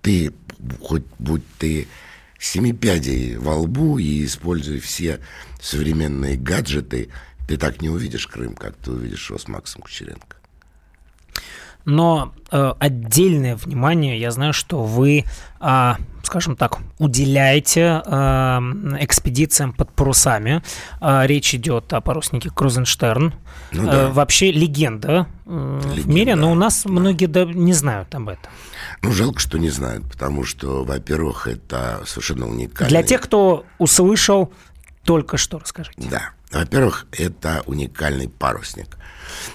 ты, 0.01 0.33
хоть 0.81 1.05
будь 1.19 1.43
ты 1.57 1.87
семи 2.39 2.73
пядей 2.73 3.37
во 3.37 3.55
лбу 3.55 3.97
и 3.97 4.25
используй 4.25 4.79
все 4.79 5.19
современные 5.61 6.35
гаджеты, 6.35 7.09
ты 7.47 7.57
так 7.57 7.81
не 7.81 7.89
увидишь 7.89 8.27
Крым, 8.27 8.55
как 8.55 8.75
ты 8.77 8.91
увидишь 8.91 9.29
его 9.29 9.39
с 9.39 9.47
Максом 9.47 9.81
Кучеренко. 9.81 10.37
Но 11.85 12.33
э, 12.51 12.73
отдельное 12.79 13.55
внимание, 13.55 14.19
я 14.19 14.31
знаю, 14.31 14.53
что 14.53 14.83
вы, 14.83 15.25
э, 15.59 15.93
скажем 16.23 16.55
так, 16.55 16.79
уделяете 16.97 18.01
э, 18.05 18.59
экспедициям 19.01 19.73
под 19.73 19.91
парусами. 19.91 20.63
Э, 21.01 21.25
речь 21.25 21.53
идет 21.53 21.91
о 21.91 22.01
паруснике 22.01 22.49
Крузенштерн. 22.49 23.33
Ну, 23.71 23.85
да. 23.85 24.03
э, 24.03 24.11
вообще 24.11 24.51
легенда, 24.51 25.27
э, 25.45 25.81
легенда 25.83 26.01
в 26.01 26.07
мире, 26.07 26.35
но 26.35 26.51
у 26.51 26.55
нас 26.55 26.83
да. 26.83 26.91
многие 26.91 27.25
да, 27.25 27.45
не 27.45 27.73
знают 27.73 28.15
об 28.15 28.29
этом. 28.29 28.51
Ну, 29.01 29.11
жалко, 29.11 29.39
что 29.39 29.57
не 29.57 29.69
знают, 29.69 30.09
потому 30.09 30.45
что, 30.45 30.85
во-первых, 30.85 31.47
это 31.47 32.01
совершенно 32.05 32.47
уникально. 32.47 32.89
Для 32.89 33.03
тех, 33.03 33.21
кто 33.21 33.65
услышал, 33.77 34.53
только 35.03 35.37
что 35.37 35.59
расскажите. 35.59 36.07
Да. 36.09 36.29
Во-первых, 36.53 37.07
это 37.11 37.63
уникальный 37.65 38.29
парусник. 38.29 38.97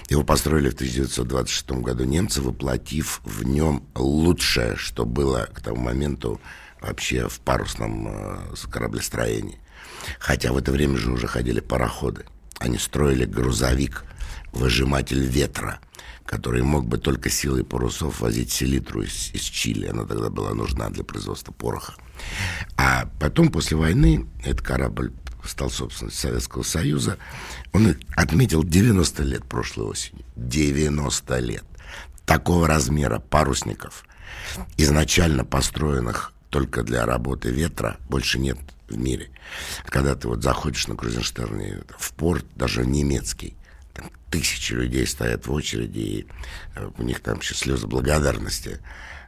Его 0.09 0.23
построили 0.23 0.69
в 0.69 0.73
1926 0.73 1.71
году 1.81 2.03
немцы, 2.03 2.41
воплотив 2.41 3.21
в 3.23 3.43
нем 3.43 3.83
лучшее, 3.95 4.75
что 4.75 5.05
было 5.05 5.47
к 5.53 5.61
тому 5.61 5.77
моменту 5.77 6.41
вообще 6.81 7.29
в 7.29 7.39
парусном 7.39 8.07
э, 8.09 8.55
кораблестроении. 8.69 9.59
Хотя 10.19 10.51
в 10.51 10.57
это 10.57 10.73
время 10.73 10.97
же 10.97 11.11
уже 11.11 11.27
ходили 11.27 11.61
пароходы. 11.61 12.25
Они 12.59 12.77
строили 12.77 13.23
грузовик, 13.23 14.03
выжиматель 14.51 15.23
ветра, 15.23 15.79
который 16.25 16.63
мог 16.63 16.85
бы 16.85 16.97
только 16.97 17.29
силой 17.29 17.63
парусов 17.63 18.19
возить 18.19 18.51
селитру 18.51 19.03
из, 19.03 19.31
из 19.33 19.43
Чили. 19.43 19.87
Она 19.87 20.03
тогда 20.03 20.29
была 20.29 20.53
нужна 20.53 20.89
для 20.89 21.05
производства 21.05 21.53
пороха. 21.53 21.93
А 22.75 23.09
потом, 23.19 23.49
после 23.49 23.77
войны, 23.77 24.27
этот 24.43 24.61
корабль 24.61 25.13
стал 25.49 25.69
собственностью 25.69 26.29
Советского 26.29 26.63
Союза, 26.63 27.17
он 27.73 27.95
отметил 28.15 28.63
90 28.63 29.23
лет 29.23 29.45
прошлой 29.45 29.85
осенью. 29.85 30.23
90 30.35 31.39
лет. 31.39 31.63
Такого 32.25 32.67
размера 32.67 33.19
парусников, 33.19 34.05
изначально 34.77 35.43
построенных 35.43 36.33
только 36.49 36.83
для 36.83 37.05
работы 37.05 37.49
ветра, 37.49 37.97
больше 38.07 38.39
нет 38.39 38.57
в 38.87 38.97
мире. 38.97 39.29
Когда 39.85 40.15
ты 40.15 40.27
вот 40.27 40.43
заходишь 40.43 40.87
на 40.87 40.95
Крузенштерне 40.95 41.81
в 41.97 42.13
порт, 42.13 42.45
даже 42.55 42.85
немецкий, 42.85 43.55
там 43.93 44.09
тысячи 44.29 44.73
людей 44.73 45.05
стоят 45.07 45.47
в 45.47 45.51
очереди, 45.51 45.99
и 45.99 46.27
э, 46.75 46.89
у 46.97 47.03
них 47.03 47.19
там 47.21 47.39
еще 47.39 47.55
слезы 47.55 47.87
благодарности 47.87 48.79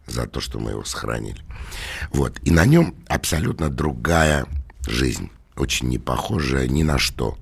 за 0.08 0.28
то, 0.28 0.40
что 0.40 0.60
мы 0.60 0.72
его 0.72 0.84
сохранили. 0.84 1.42
Вот. 2.12 2.40
И 2.44 2.52
на 2.52 2.66
нем 2.66 2.96
абсолютно 3.08 3.70
другая 3.70 4.46
жизнь 4.88 5.32
очень 5.56 5.90
не 5.90 5.98
похожая 5.98 6.68
ни 6.68 6.84
на 6.84 6.98
что. 6.98 7.38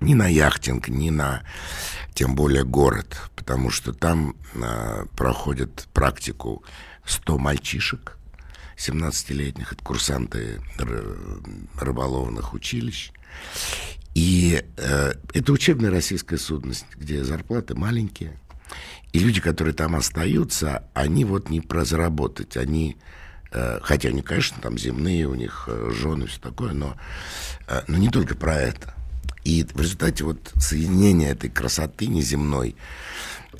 Ни 0.00 0.14
на 0.14 0.26
яхтинг, 0.26 0.88
ни 0.88 1.10
на, 1.10 1.42
тем 2.14 2.34
более, 2.34 2.64
город. 2.64 3.16
Потому 3.36 3.70
что 3.70 3.92
там 3.92 4.34
э, 4.54 5.06
проходят 5.16 5.88
практику 5.92 6.64
100 7.04 7.38
мальчишек, 7.38 8.18
17-летних, 8.76 9.72
это 9.72 9.84
курсанты 9.84 10.60
рыболовных 11.78 12.54
училищ. 12.54 13.12
И 14.14 14.62
э, 14.76 15.14
это 15.32 15.52
учебная 15.52 15.90
российская 15.90 16.38
судность, 16.38 16.86
где 16.96 17.24
зарплаты 17.24 17.74
маленькие. 17.74 18.38
И 19.12 19.18
люди, 19.18 19.40
которые 19.40 19.74
там 19.74 19.94
остаются, 19.94 20.88
они 20.94 21.24
вот 21.24 21.50
не 21.50 21.60
про 21.60 21.84
заработать, 21.84 22.56
они 22.56 22.96
хотя 23.82 24.08
они, 24.08 24.22
конечно, 24.22 24.58
там 24.60 24.78
земные, 24.78 25.26
у 25.26 25.34
них 25.34 25.64
э, 25.66 25.90
жены, 25.94 26.26
все 26.26 26.40
такое, 26.40 26.72
но, 26.72 26.96
э, 27.68 27.82
но 27.86 27.98
не 27.98 28.08
только 28.08 28.34
про 28.34 28.56
это. 28.56 28.94
И 29.44 29.64
в 29.64 29.80
результате 29.80 30.24
вот 30.24 30.52
соединения 30.56 31.32
этой 31.32 31.50
красоты 31.50 32.06
неземной 32.06 32.76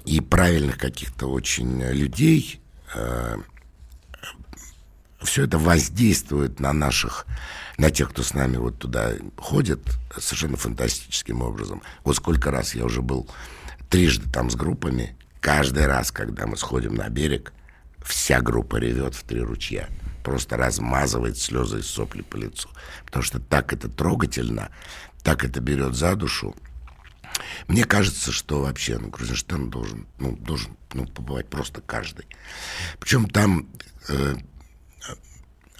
и 0.04 0.20
правильных 0.20 0.78
каких-то 0.78 1.26
очень 1.26 1.82
людей, 1.82 2.60
все 5.22 5.44
это 5.44 5.58
воздействует 5.58 6.60
на 6.60 6.72
наших, 6.72 7.26
на 7.78 7.90
тех, 7.90 8.10
кто 8.10 8.22
с 8.22 8.34
нами 8.34 8.58
вот 8.58 8.78
туда 8.78 9.12
ходит, 9.36 9.80
совершенно 10.18 10.56
фантастическим 10.56 11.42
образом. 11.42 11.82
Вот 12.04 12.16
сколько 12.16 12.50
раз 12.50 12.74
я 12.74 12.84
уже 12.84 13.02
был 13.02 13.28
трижды 13.88 14.30
там 14.30 14.50
с 14.50 14.54
группами, 14.54 15.16
каждый 15.40 15.86
раз, 15.86 16.12
когда 16.12 16.46
мы 16.46 16.56
сходим 16.56 16.94
на 16.94 17.08
берег– 17.08 17.52
вся 18.04 18.40
группа 18.40 18.76
ревет 18.76 19.14
в 19.14 19.22
три 19.24 19.40
ручья. 19.40 19.88
Просто 20.22 20.56
размазывает 20.56 21.38
слезы 21.38 21.80
и 21.80 21.82
сопли 21.82 22.22
по 22.22 22.36
лицу. 22.36 22.68
Потому 23.04 23.22
что 23.22 23.40
так 23.40 23.72
это 23.72 23.88
трогательно, 23.88 24.70
так 25.22 25.44
это 25.44 25.60
берет 25.60 25.94
за 25.94 26.14
душу. 26.14 26.54
Мне 27.66 27.84
кажется, 27.84 28.32
что 28.32 28.60
вообще 28.60 28.98
ну, 28.98 29.10
Крузенштерн 29.10 29.70
должен, 29.70 30.06
ну, 30.18 30.36
должен 30.36 30.76
ну, 30.92 31.06
побывать 31.06 31.48
просто 31.48 31.80
каждый. 31.80 32.26
Причем 33.00 33.28
там 33.28 33.68
э, 34.08 34.36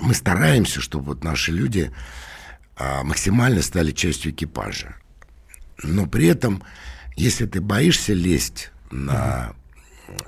мы 0.01 0.15
стараемся, 0.15 0.81
чтобы 0.81 1.07
вот 1.07 1.25
наши 1.25 1.53
люди 1.53 1.93
э, 2.77 3.03
максимально 3.03 3.63
стали 3.63 3.93
частью 3.93 4.33
экипажа. 4.33 4.97
Но 5.83 6.07
при 6.07 6.27
этом, 6.27 6.63
если 7.17 7.47
ты 7.47 7.61
боишься 7.61 8.13
лезть 8.13 8.71
на, 8.91 9.55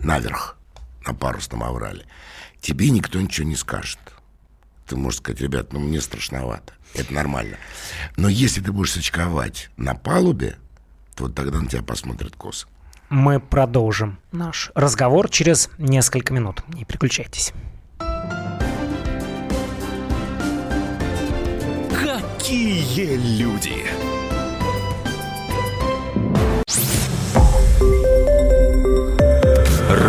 наверх, 0.01 0.59
на 1.07 1.15
парусном 1.15 1.63
аврале, 1.63 2.05
тебе 2.61 2.91
никто 2.91 3.21
ничего 3.21 3.47
не 3.47 3.57
скажет. 3.57 3.99
Ты 4.87 4.97
можешь 4.97 5.21
сказать, 5.21 5.41
ребят, 5.41 5.73
ну 5.73 5.81
мне 5.81 6.01
страшновато. 6.01 6.75
Это 6.95 7.13
нормально. 7.13 7.57
Но 8.17 8.29
если 8.29 8.61
ты 8.61 8.71
будешь 8.71 8.93
сочковать 8.93 9.71
на 9.77 9.95
палубе, 9.95 10.57
то 11.17 11.25
вот 11.25 11.35
тогда 11.35 11.61
на 11.61 11.69
тебя 11.69 11.83
посмотрят 11.83 12.37
косо. 12.37 12.67
Мы 13.09 13.41
продолжим 13.41 14.19
наш 14.33 14.71
разговор 14.75 15.29
через 15.29 15.71
несколько 15.79 16.33
минут. 16.33 16.63
Не 16.69 16.85
переключайтесь. 16.85 17.53
Какие 21.91 23.17
люди! 23.39 24.04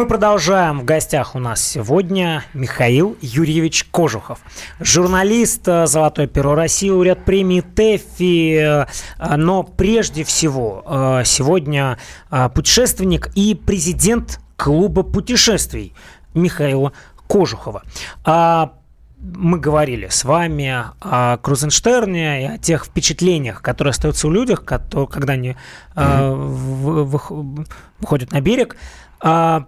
Мы 0.00 0.06
продолжаем. 0.06 0.80
В 0.80 0.86
гостях 0.86 1.34
у 1.34 1.38
нас 1.38 1.62
сегодня 1.62 2.42
Михаил 2.54 3.18
Юрьевич 3.20 3.84
Кожухов. 3.90 4.40
Журналист 4.80 5.68
э, 5.68 5.86
«Золотое 5.86 6.26
перо 6.26 6.54
России», 6.54 6.88
лауреат 6.88 7.22
премии 7.26 7.60
ТЭФИ. 7.60 8.86
Э, 9.18 9.36
но 9.36 9.62
прежде 9.62 10.24
всего 10.24 10.82
э, 10.86 11.24
сегодня 11.26 11.98
путешественник 12.30 13.28
и 13.34 13.54
президент 13.54 14.40
клуба 14.56 15.02
путешествий 15.02 15.92
Михаила 16.32 16.94
Кожухова. 17.26 17.82
А 18.24 18.72
мы 19.18 19.60
говорили 19.60 20.08
с 20.08 20.24
вами 20.24 20.86
о 21.02 21.36
Крузенштерне 21.36 22.42
и 22.42 22.46
о 22.54 22.56
тех 22.56 22.86
впечатлениях, 22.86 23.60
которые 23.60 23.90
остаются 23.90 24.28
у 24.28 24.30
людей, 24.30 24.56
когда 24.56 25.34
они 25.34 25.56
mm-hmm. 25.94 27.74
выходят 28.00 28.32
на 28.32 28.40
берег. 28.40 28.78
А, 29.20 29.66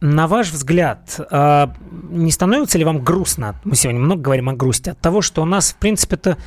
на 0.00 0.26
ваш 0.26 0.50
взгляд, 0.50 1.20
а, 1.30 1.74
не 2.10 2.30
становится 2.30 2.78
ли 2.78 2.84
вам 2.84 3.04
грустно, 3.04 3.60
мы 3.64 3.76
сегодня 3.76 4.00
много 4.00 4.22
говорим 4.22 4.48
о 4.48 4.54
грусти, 4.54 4.90
от 4.90 5.00
того, 5.00 5.20
что 5.20 5.42
у 5.42 5.44
нас, 5.44 5.72
в 5.72 5.76
принципе-то, 5.76 6.38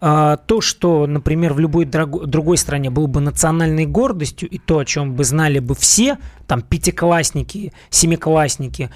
а, 0.00 0.36
то, 0.36 0.60
что, 0.60 1.06
например, 1.06 1.52
в 1.52 1.58
любой 1.58 1.84
другой 1.84 2.56
стране 2.56 2.88
было 2.90 3.06
бы 3.06 3.20
национальной 3.20 3.86
гордостью, 3.86 4.48
и 4.48 4.58
то, 4.58 4.78
о 4.78 4.84
чем 4.84 5.14
бы 5.14 5.24
знали 5.24 5.58
бы 5.58 5.74
все, 5.74 6.18
там, 6.46 6.62
пятиклассники, 6.62 7.72
семиклассники, 7.90 8.90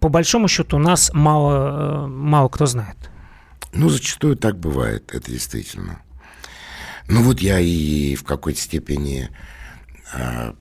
по 0.00 0.08
большому 0.08 0.48
счету 0.48 0.76
у 0.76 0.80
нас 0.80 1.10
мало, 1.12 2.06
мало 2.06 2.48
кто 2.48 2.66
знает. 2.66 2.96
Ну, 3.72 3.88
зачастую 3.88 4.36
так 4.36 4.58
бывает, 4.58 5.10
это 5.12 5.30
действительно. 5.30 6.00
Ну, 7.08 7.22
вот 7.22 7.40
я 7.40 7.60
и 7.60 8.14
в 8.14 8.24
какой-то 8.24 8.58
степени 8.58 9.28
а, 10.14 10.54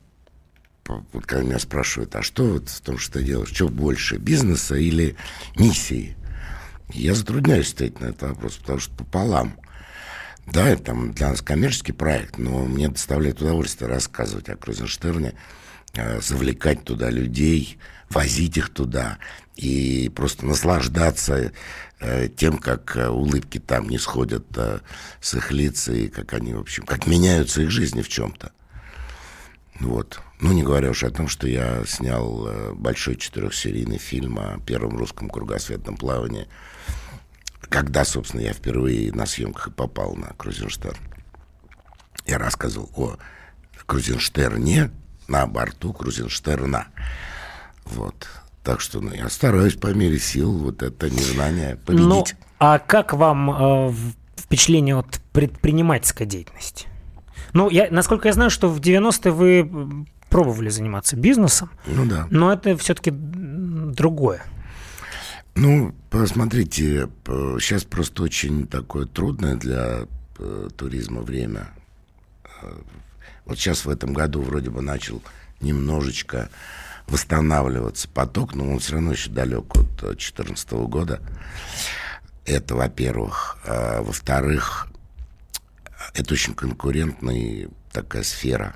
вот 0.88 1.26
когда 1.26 1.44
меня 1.44 1.60
спрашивают, 1.60 2.16
а 2.16 2.22
что 2.22 2.46
вот 2.46 2.70
в 2.70 2.82
том, 2.82 2.98
что 2.98 3.20
ты 3.20 3.26
делаешь, 3.26 3.52
что 3.54 3.68
больше, 3.70 4.18
бизнеса 4.18 4.76
или 4.76 5.16
миссии? 5.58 6.16
Я 6.94 7.16
затрудняюсь 7.16 7.74
ответить 7.74 8.00
на 8.00 8.06
этот 8.08 8.30
вопрос, 8.30 8.58
потому 8.58 8.80
что 8.80 8.94
пополам. 8.94 9.58
Да, 10.46 10.70
это 10.70 10.94
для 10.94 11.30
нас 11.30 11.42
коммерческий 11.42 11.92
проект, 11.92 12.38
но 12.38 12.66
мне 12.66 12.88
доставляет 12.88 13.42
удовольствие 13.42 13.90
рассказывать 13.90 14.48
о 14.50 14.56
Крузенштерне, 14.56 15.34
э, 15.94 16.22
завлекать 16.22 16.84
туда 16.84 17.10
людей, 17.10 17.80
возить 18.12 18.58
их 18.58 18.70
туда 18.70 19.18
и 19.56 20.12
просто 20.16 20.46
наслаждаться 20.46 21.52
э, 22.00 22.30
тем, 22.30 22.60
как 22.60 22.96
э, 22.96 23.08
улыбки 23.08 23.58
там 23.58 23.90
не 23.90 23.98
сходят 23.98 24.46
с 25.20 25.34
их 25.34 25.52
лиц 25.52 25.88
и 25.88 26.10
как 26.10 26.34
они, 26.34 26.54
в 26.54 26.60
общем, 26.60 26.86
как 26.86 27.08
меняются 27.08 27.64
их 27.64 27.72
жизни 27.72 28.04
в 28.04 28.08
чем-то. 28.08 28.52
Вот. 29.80 30.22
Ну, 30.40 30.54
не 30.54 30.64
говоря 30.64 30.90
уж 30.90 31.04
о 31.04 31.12
том, 31.12 31.28
что 31.28 31.48
я 31.48 31.84
снял 31.86 32.48
э, 32.48 32.74
большой 32.74 33.16
четырехсерийный 33.18 33.98
фильм 33.98 34.40
о 34.40 34.60
первом 34.66 34.98
русском 34.98 35.30
кругосветном 35.30 35.98
плавании, 35.98 36.48
когда, 37.70 38.06
собственно, 38.06 38.42
я 38.42 38.54
впервые 38.54 39.12
на 39.12 39.26
съемках 39.26 39.68
и 39.68 39.72
попал 39.72 40.16
на 40.16 40.28
Крузенштерн. 40.38 40.98
Я 42.26 42.38
рассказывал 42.38 42.90
о 42.96 43.18
Крузенштерне 43.86 44.92
на 45.28 45.46
борту 45.46 45.94
Крузенштерна. 45.94 46.88
Вот. 47.86 48.28
Так 48.64 48.82
что 48.82 49.00
ну, 49.00 49.14
я 49.14 49.30
стараюсь 49.30 49.76
по 49.76 49.94
мере 49.94 50.20
сил 50.20 50.52
вот 50.58 50.82
это 50.82 51.10
незнание 51.10 51.76
победить. 51.76 52.06
Ну, 52.08 52.26
а 52.60 52.80
как 52.80 53.14
вам 53.14 53.90
э, 53.90 53.94
впечатление 54.38 54.98
от 54.98 55.22
предпринимательской 55.34 56.26
деятельности? 56.26 56.88
Ну, 57.56 57.70
я, 57.70 57.88
насколько 57.90 58.28
я 58.28 58.34
знаю, 58.34 58.50
что 58.50 58.68
в 58.68 58.82
90-е 58.82 59.32
вы 59.32 60.06
пробовали 60.30 60.68
заниматься 60.68 61.16
бизнесом. 61.16 61.70
Ну 61.86 62.06
да. 62.06 62.28
Но 62.30 62.52
это 62.52 62.76
все-таки 62.76 63.12
другое. 63.12 64.44
Ну, 65.56 65.96
посмотрите, 66.10 67.08
сейчас 67.26 67.86
просто 67.86 68.24
очень 68.24 68.68
такое 68.68 69.06
трудное 69.06 69.56
для 69.56 70.02
э, 70.38 70.68
туризма 70.76 71.22
время. 71.22 71.70
Э, 72.62 72.74
вот 73.46 73.58
сейчас 73.58 73.86
в 73.86 73.90
этом 73.90 74.12
году 74.12 74.42
вроде 74.42 74.70
бы 74.70 74.82
начал 74.82 75.24
немножечко 75.62 76.50
восстанавливаться 77.08 78.10
поток, 78.10 78.54
но 78.54 78.70
он 78.70 78.80
все 78.80 78.96
равно 78.96 79.14
еще 79.14 79.30
далек 79.30 79.74
от 79.78 79.88
2014 80.02 80.72
года. 80.90 81.22
Это, 82.46 82.76
во-первых. 82.76 83.58
А, 83.66 84.02
во-вторых, 84.02 84.90
это 86.14 86.34
очень 86.34 86.54
конкурентная 86.54 87.70
такая 87.92 88.24
сфера. 88.24 88.76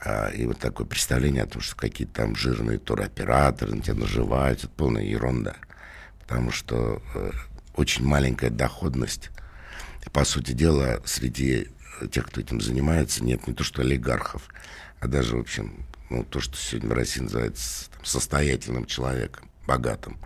А, 0.00 0.28
и 0.28 0.44
вот 0.46 0.58
такое 0.58 0.86
представление 0.86 1.44
о 1.44 1.46
том, 1.46 1.62
что 1.62 1.76
какие-то 1.76 2.14
там 2.14 2.36
жирные 2.36 2.78
туроператоры 2.78 3.74
на 3.74 3.82
тебя 3.82 3.94
наживаются, 3.94 4.66
это 4.66 4.76
полная 4.76 5.04
ерунда. 5.04 5.56
Потому 6.20 6.50
что 6.50 7.02
э, 7.14 7.30
очень 7.74 8.04
маленькая 8.04 8.50
доходность. 8.50 9.30
И, 10.04 10.10
по 10.10 10.24
сути 10.24 10.52
дела, 10.52 11.00
среди 11.04 11.68
тех, 12.10 12.26
кто 12.26 12.40
этим 12.40 12.60
занимается, 12.60 13.24
нет 13.24 13.46
не 13.46 13.54
то 13.54 13.64
что 13.64 13.82
олигархов, 13.82 14.42
а 15.00 15.06
даже, 15.08 15.36
в 15.36 15.40
общем, 15.40 15.86
ну, 16.10 16.24
то, 16.24 16.40
что 16.40 16.56
сегодня 16.56 16.90
в 16.90 16.92
России 16.92 17.20
называется 17.20 17.90
там, 17.90 18.04
состоятельным 18.04 18.86
человеком, 18.86 19.50
богатым. 19.66 20.18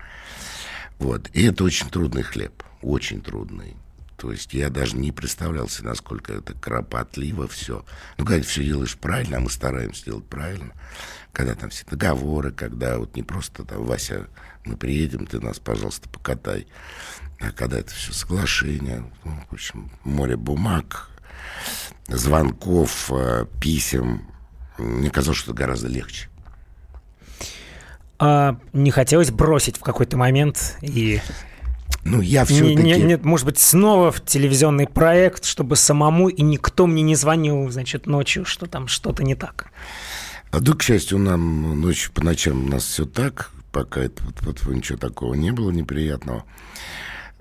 Вот. 0.98 1.30
И 1.32 1.46
это 1.46 1.64
очень 1.64 1.88
трудный 1.88 2.22
хлеб, 2.22 2.62
очень 2.82 3.22
трудный. 3.22 3.76
То 4.18 4.32
есть 4.32 4.52
я 4.52 4.68
даже 4.68 4.96
не 4.96 5.12
представлял 5.12 5.68
себе, 5.68 5.90
насколько 5.90 6.32
это 6.32 6.52
кропотливо 6.52 7.46
все. 7.46 7.84
Ну, 8.18 8.26
когда 8.26 8.42
все 8.42 8.64
делаешь 8.64 8.96
правильно, 8.96 9.36
а 9.36 9.40
мы 9.40 9.48
стараемся 9.48 10.06
делать 10.06 10.26
правильно, 10.26 10.72
когда 11.32 11.54
там 11.54 11.70
все 11.70 11.84
договоры, 11.86 12.50
когда 12.50 12.98
вот 12.98 13.14
не 13.14 13.22
просто 13.22 13.64
там, 13.64 13.84
Вася, 13.84 14.26
мы 14.64 14.76
приедем, 14.76 15.24
ты 15.24 15.38
нас, 15.40 15.60
пожалуйста, 15.60 16.08
покатай, 16.08 16.66
а 17.38 17.52
когда 17.52 17.78
это 17.78 17.92
все 17.92 18.12
соглашение, 18.12 19.04
ну, 19.24 19.40
в 19.50 19.54
общем, 19.54 19.88
море 20.02 20.36
бумаг, 20.36 21.08
звонков, 22.08 23.12
э, 23.12 23.46
писем, 23.60 24.26
мне 24.78 25.10
казалось, 25.10 25.38
что 25.38 25.52
это 25.52 25.58
гораздо 25.58 25.86
легче. 25.86 26.28
А 28.18 28.58
не 28.72 28.90
хотелось 28.90 29.30
бросить 29.30 29.76
в 29.76 29.82
какой-то 29.82 30.16
момент 30.16 30.76
и 30.82 31.20
ну, 32.08 32.20
я 32.20 32.44
все-таки... 32.44 32.82
Не, 32.82 32.96
не, 32.96 33.16
может 33.16 33.46
быть, 33.46 33.58
снова 33.58 34.10
в 34.10 34.24
телевизионный 34.24 34.86
проект, 34.86 35.44
чтобы 35.44 35.76
самому, 35.76 36.28
и 36.28 36.42
никто 36.42 36.86
мне 36.86 37.02
не 37.02 37.14
звонил, 37.14 37.68
значит, 37.70 38.06
ночью, 38.06 38.44
что 38.44 38.66
там 38.66 38.88
что-то 38.88 39.22
не 39.22 39.34
так. 39.34 39.70
А 40.50 40.60
да, 40.60 40.72
к 40.72 40.82
счастью, 40.82 41.18
нам 41.18 41.80
ночью 41.80 42.12
по 42.12 42.24
ночам 42.24 42.64
у 42.64 42.68
нас 42.68 42.84
все 42.84 43.04
так, 43.04 43.50
пока 43.72 44.00
это, 44.00 44.22
вот, 44.24 44.40
вот, 44.42 44.74
ничего 44.74 44.96
такого 44.96 45.34
не 45.34 45.50
было 45.50 45.70
неприятного. 45.70 46.44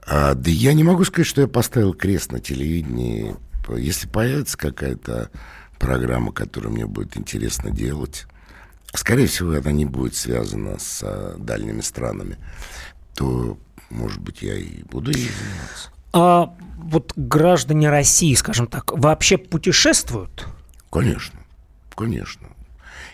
А, 0.05 0.33
да 0.33 0.51
я 0.51 0.73
не 0.73 0.83
могу 0.83 1.03
сказать, 1.05 1.27
что 1.27 1.41
я 1.41 1.47
поставил 1.47 1.93
крест 1.93 2.31
на 2.31 2.39
телевидении. 2.39 3.35
Если 3.77 4.07
появится 4.07 4.57
какая-то 4.57 5.29
программа, 5.79 6.31
которую 6.31 6.73
мне 6.73 6.85
будет 6.85 7.17
интересно 7.17 7.71
делать, 7.71 8.25
скорее 8.93 9.27
всего, 9.27 9.51
она 9.51 9.71
не 9.71 9.85
будет 9.85 10.15
связана 10.15 10.77
с 10.79 11.01
а, 11.03 11.37
дальними 11.37 11.81
странами, 11.81 12.37
то 13.15 13.57
может 13.89 14.19
быть, 14.21 14.41
я 14.41 14.55
и 14.55 14.83
буду 14.83 15.11
ей 15.11 15.29
заниматься. 15.29 15.89
А 16.13 16.53
вот 16.77 17.13
граждане 17.15 17.89
России, 17.89 18.33
скажем 18.35 18.67
так, 18.67 18.91
вообще 18.91 19.37
путешествуют? 19.37 20.47
Конечно, 20.89 21.39
конечно. 21.95 22.47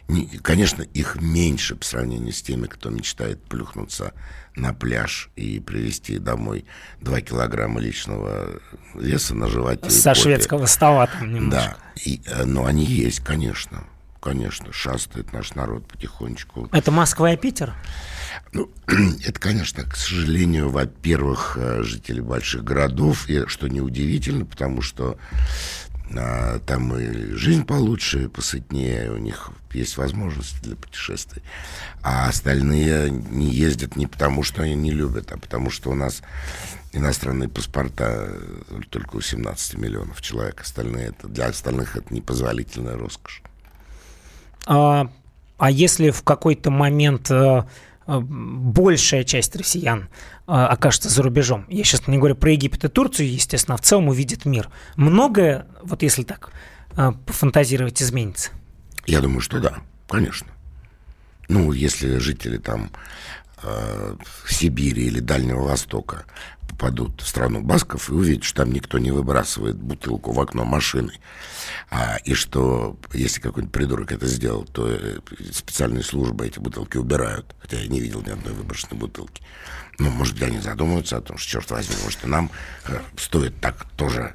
Не, 0.07 0.25
конечно, 0.25 0.81
их 0.81 1.21
меньше 1.21 1.75
по 1.75 1.85
сравнению 1.85 2.33
с 2.33 2.41
теми, 2.41 2.67
кто 2.67 2.89
мечтает 2.89 3.41
плюхнуться 3.43 4.13
на 4.55 4.73
пляж 4.73 5.29
и 5.35 5.59
привезти 5.59 6.19
домой 6.19 6.65
2 7.01 7.21
килограмма 7.21 7.79
личного 7.79 8.59
веса 8.93 9.33
на 9.33 9.47
животе. 9.47 9.89
Со 9.89 10.13
шведского 10.13 10.65
стола 10.65 11.07
там 11.07 11.33
немножко. 11.33 11.77
Да, 11.95 12.01
и, 12.03 12.21
э, 12.25 12.43
но 12.43 12.65
они 12.65 12.85
есть, 12.85 13.21
конечно. 13.21 13.85
Конечно, 14.19 14.71
шастает 14.71 15.33
наш 15.33 15.53
народ 15.55 15.85
потихонечку. 15.87 16.69
Это 16.71 16.91
Москва 16.91 17.33
и 17.33 17.37
Питер? 17.37 17.73
Ну, 18.53 18.69
это, 19.25 19.39
конечно, 19.39 19.83
к 19.83 19.95
сожалению, 19.95 20.69
во-первых, 20.69 21.57
э, 21.59 21.83
жители 21.83 22.21
больших 22.21 22.63
городов, 22.63 23.27
и 23.27 23.45
что 23.47 23.67
неудивительно, 23.67 24.45
потому 24.45 24.81
что 24.81 25.17
а, 26.15 26.59
там 26.59 26.95
и 26.95 27.33
жизнь 27.33 27.65
получше, 27.65 28.29
посытнее, 28.29 29.11
у 29.11 29.17
них 29.17 29.49
есть 29.73 29.97
возможности 29.97 30.59
для 30.61 30.75
путешествий. 30.75 31.41
А 32.03 32.27
остальные 32.27 33.09
не 33.09 33.49
ездят 33.49 33.95
не 33.95 34.05
потому, 34.05 34.43
что 34.43 34.61
они 34.61 34.75
не 34.75 34.91
любят, 34.91 35.31
а 35.31 35.37
потому 35.37 35.71
что 35.71 35.89
у 35.89 35.95
нас 35.95 36.21
иностранные 36.91 37.49
паспорта 37.49 38.29
только 38.91 39.15
у 39.15 39.21
17 39.21 39.79
миллионов 39.79 40.21
человек. 40.21 40.61
Остальные 40.61 41.07
это, 41.07 41.27
для 41.27 41.47
остальных 41.47 41.95
это 41.95 42.13
непозволительная 42.13 42.97
роскошь. 42.97 43.41
А, 44.67 45.09
а 45.57 45.71
если 45.71 46.11
в 46.11 46.21
какой-то 46.21 46.69
момент 46.69 47.31
э, 47.31 47.63
Э, 47.63 47.92
большая 48.07 49.23
часть 49.23 49.55
россиян 49.55 50.09
э, 50.47 50.51
окажется 50.51 51.09
за 51.09 51.23
рубежом. 51.23 51.65
Я 51.69 51.83
сейчас 51.83 52.07
не 52.07 52.17
говорю 52.17 52.35
про 52.35 52.51
Египет 52.51 52.83
и 52.83 52.87
Турцию, 52.87 53.31
естественно, 53.31 53.75
а 53.75 53.77
в 53.77 53.81
целом 53.81 54.07
увидит 54.07 54.45
мир. 54.45 54.69
Многое, 54.95 55.67
вот 55.81 56.03
если 56.03 56.23
так 56.23 56.51
э, 56.95 57.11
пофантазировать, 57.25 58.01
изменится? 58.01 58.51
Я 59.05 59.21
думаю, 59.21 59.41
что 59.41 59.59
да, 59.59 59.77
конечно. 60.07 60.47
Ну, 61.49 61.71
если 61.71 62.17
жители 62.17 62.57
там 62.57 62.91
э, 63.63 64.15
Сибири 64.47 65.05
или 65.05 65.19
Дальнего 65.19 65.63
Востока 65.63 66.25
попадут 66.67 67.21
в 67.21 67.27
страну 67.27 67.61
басков 67.61 68.09
и 68.09 68.13
увидят, 68.13 68.43
что 68.43 68.63
там 68.63 68.73
никто 68.73 68.99
не 68.99 69.11
выбрасывает 69.11 69.75
бутылку 69.75 70.31
в 70.31 70.39
окно 70.39 70.65
машины. 70.65 71.13
А, 71.89 72.17
и 72.23 72.33
что 72.33 72.97
если 73.13 73.39
какой-нибудь 73.39 73.73
придурок 73.73 74.11
это 74.11 74.27
сделал, 74.27 74.65
то 74.65 74.89
э, 74.89 75.19
специальные 75.51 76.03
службы 76.03 76.47
эти 76.47 76.59
бутылки 76.59 76.97
убирают. 76.97 77.55
Хотя 77.59 77.79
я 77.79 77.87
не 77.87 77.99
видел 77.99 78.21
ни 78.21 78.31
одной 78.31 78.53
выброшенной 78.53 78.99
бутылки. 78.99 79.43
Ну, 79.99 80.09
может, 80.09 80.41
они 80.41 80.59
задумаются 80.59 81.17
о 81.17 81.21
том, 81.21 81.37
что, 81.37 81.51
черт 81.51 81.71
возьми, 81.71 81.95
может, 82.03 82.23
и 82.23 82.27
нам 82.27 82.49
э, 82.87 82.99
стоит 83.17 83.59
так 83.61 83.85
тоже 83.95 84.33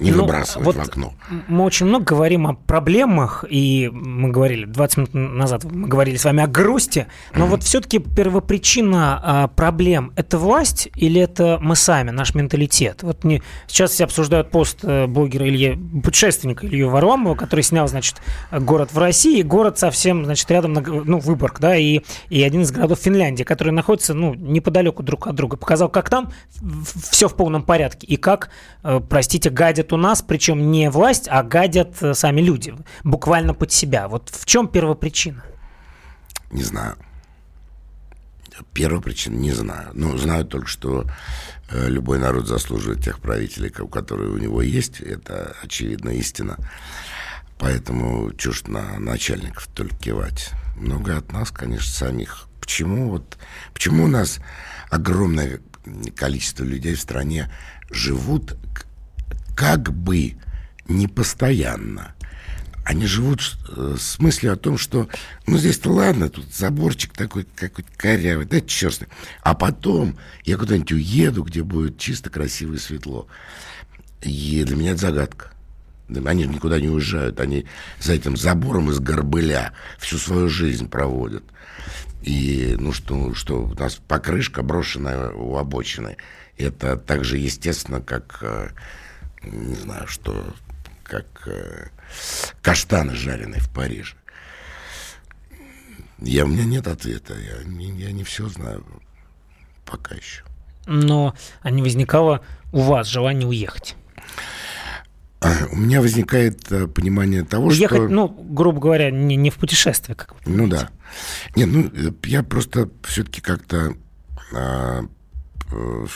не 0.00 0.12
ну, 0.12 0.22
выбрасывать 0.22 0.66
вот 0.66 0.76
в 0.76 0.80
окно. 0.80 1.12
Мы 1.48 1.64
очень 1.64 1.86
много 1.86 2.04
говорим 2.04 2.46
о 2.46 2.54
проблемах, 2.54 3.44
и 3.48 3.90
мы 3.92 4.30
говорили 4.30 4.64
20 4.64 4.98
минут 4.98 5.14
назад, 5.14 5.64
мы 5.64 5.88
говорили 5.88 6.16
с 6.16 6.24
вами 6.24 6.42
о 6.42 6.46
грусти, 6.46 7.06
но 7.34 7.44
mm-hmm. 7.44 7.48
вот 7.48 7.62
все-таки 7.62 7.98
первопричина 7.98 9.20
а, 9.22 9.48
проблем– 9.48 10.12
это 10.16 10.38
власть 10.38 10.88
или 10.96 11.20
это 11.20 11.58
мы 11.60 11.76
сами, 11.76 12.10
наш 12.10 12.34
менталитет? 12.34 13.02
Вот 13.02 13.24
не, 13.24 13.42
сейчас 13.66 13.92
все 13.92 14.04
обсуждают 14.04 14.50
пост 14.50 14.78
э, 14.82 15.06
блогера 15.06 15.46
Ильи, 15.46 15.78
путешественника 16.02 16.66
Илью 16.66 16.88
Варламова, 16.88 17.34
который 17.34 17.62
снял, 17.62 17.86
значит, 17.86 18.16
город 18.50 18.92
в 18.92 18.98
России, 18.98 19.42
город 19.42 19.78
совсем, 19.78 20.24
значит, 20.24 20.50
рядом, 20.50 20.72
ну, 20.72 21.18
Выборг, 21.18 21.60
да, 21.60 21.76
и, 21.76 22.00
и 22.30 22.42
один 22.42 22.62
из 22.62 22.72
городов 22.72 22.98
Финляндии, 23.00 23.42
который 23.42 23.72
находится, 23.72 24.14
ну, 24.14 24.34
неподалеку 24.34 25.02
друг 25.02 25.26
от 25.26 25.34
друга. 25.34 25.56
Показал, 25.58 25.90
как 25.90 26.08
там 26.08 26.32
все 27.10 27.28
в 27.28 27.34
полном 27.34 27.62
порядке, 27.62 28.06
и 28.06 28.16
как, 28.16 28.50
э, 28.82 29.00
простите, 29.06 29.50
гадят 29.70 29.92
у 29.92 29.96
нас, 29.96 30.20
причем 30.20 30.72
не 30.72 30.90
власть, 30.90 31.28
а 31.30 31.44
гадят 31.44 32.02
э, 32.02 32.14
сами 32.14 32.40
люди, 32.40 32.74
буквально 33.04 33.54
под 33.54 33.70
себя. 33.70 34.08
Вот 34.08 34.28
в 34.30 34.44
чем 34.44 34.66
первопричина? 34.66 35.44
Не 36.50 36.64
знаю. 36.64 36.96
Первая 38.74 39.00
не 39.26 39.52
знаю. 39.52 39.90
Ну, 39.94 40.18
знаю 40.18 40.44
только, 40.44 40.66
что 40.66 41.04
э, 41.70 41.88
любой 41.88 42.18
народ 42.18 42.48
заслуживает 42.48 43.04
тех 43.04 43.20
правителей, 43.20 43.70
которые 43.70 44.30
у 44.30 44.38
него 44.38 44.60
есть. 44.60 45.00
Это 45.00 45.56
очевидная 45.62 46.14
истина. 46.14 46.56
Поэтому 47.58 48.32
чушь 48.32 48.64
на 48.66 48.98
начальников 48.98 49.68
только 49.68 49.96
кивать. 49.96 50.50
Много 50.76 51.16
от 51.16 51.32
нас, 51.32 51.52
конечно, 51.52 51.92
самих. 51.92 52.48
Почему 52.60 53.10
вот, 53.10 53.38
почему 53.72 54.04
у 54.04 54.08
нас 54.08 54.40
огромное 54.90 55.60
количество 56.16 56.64
людей 56.64 56.96
в 56.96 57.00
стране 57.00 57.50
живут 57.90 58.56
как 59.56 59.92
бы 59.92 60.36
не 60.88 61.06
постоянно. 61.06 62.14
Они 62.84 63.06
живут 63.06 63.56
э, 63.68 63.96
с 63.98 64.18
мыслью 64.18 64.52
о 64.52 64.56
том, 64.56 64.78
что, 64.78 65.08
ну, 65.46 65.58
здесь-то 65.58 65.90
ладно, 65.90 66.28
тут 66.28 66.52
заборчик 66.52 67.12
такой 67.12 67.44
какой-то 67.44 67.90
корявый, 67.96 68.46
да 68.46 68.60
черт 68.60 69.06
А 69.42 69.54
потом 69.54 70.16
я 70.44 70.56
куда-нибудь 70.56 70.92
уеду, 70.92 71.44
где 71.44 71.62
будет 71.62 71.98
чисто, 71.98 72.30
красиво 72.30 72.74
и 72.74 72.78
светло. 72.78 73.28
И 74.22 74.64
для 74.64 74.76
меня 74.76 74.90
это 74.92 75.02
загадка. 75.02 75.52
Они 76.24 76.44
никуда 76.46 76.80
не 76.80 76.88
уезжают, 76.88 77.38
они 77.38 77.66
за 78.00 78.14
этим 78.14 78.36
забором 78.36 78.90
из 78.90 78.98
горбыля 78.98 79.72
всю 79.98 80.18
свою 80.18 80.48
жизнь 80.48 80.88
проводят. 80.88 81.44
И, 82.22 82.76
ну, 82.78 82.92
что, 82.92 83.34
что 83.34 83.62
у 83.64 83.74
нас 83.74 84.00
покрышка 84.08 84.62
брошенная 84.62 85.30
у 85.30 85.56
обочины, 85.56 86.16
это 86.58 86.96
так 86.96 87.24
же 87.24 87.38
естественно, 87.38 88.00
как 88.00 88.38
э, 88.42 88.70
не 89.42 89.74
знаю, 89.74 90.06
что, 90.06 90.54
как 91.02 91.26
э, 91.46 91.88
каштаны 92.62 93.14
жареные 93.14 93.60
в 93.60 93.70
Париже. 93.70 94.14
Я, 96.18 96.44
у 96.44 96.48
меня 96.48 96.64
нет 96.64 96.86
ответа, 96.86 97.34
я, 97.34 97.64
не, 97.64 97.90
я 97.92 98.12
не 98.12 98.24
все 98.24 98.48
знаю 98.48 98.84
пока 99.86 100.14
еще. 100.14 100.44
Но 100.86 101.34
а 101.62 101.70
не 101.70 101.82
возникало 101.82 102.44
у 102.72 102.80
вас 102.80 103.08
желание 103.08 103.48
уехать? 103.48 103.96
А, 105.40 105.66
у 105.72 105.76
меня 105.76 106.02
возникает 106.02 106.70
а, 106.70 106.86
понимание 106.86 107.44
того, 107.44 107.68
Уехать, 107.68 107.96
что... 107.96 108.08
ну, 108.08 108.28
грубо 108.28 108.78
говоря, 108.78 109.10
не, 109.10 109.36
не 109.36 109.50
в 109.50 109.56
путешествие, 109.56 110.14
как 110.14 110.34
вы 110.34 110.40
Ну 110.44 110.68
да. 110.68 110.90
Нет, 111.56 111.68
ну, 111.72 111.90
я 112.24 112.42
просто 112.42 112.90
все-таки 113.04 113.40
как-то 113.40 113.94
а, 114.52 115.02
э, 115.72 116.06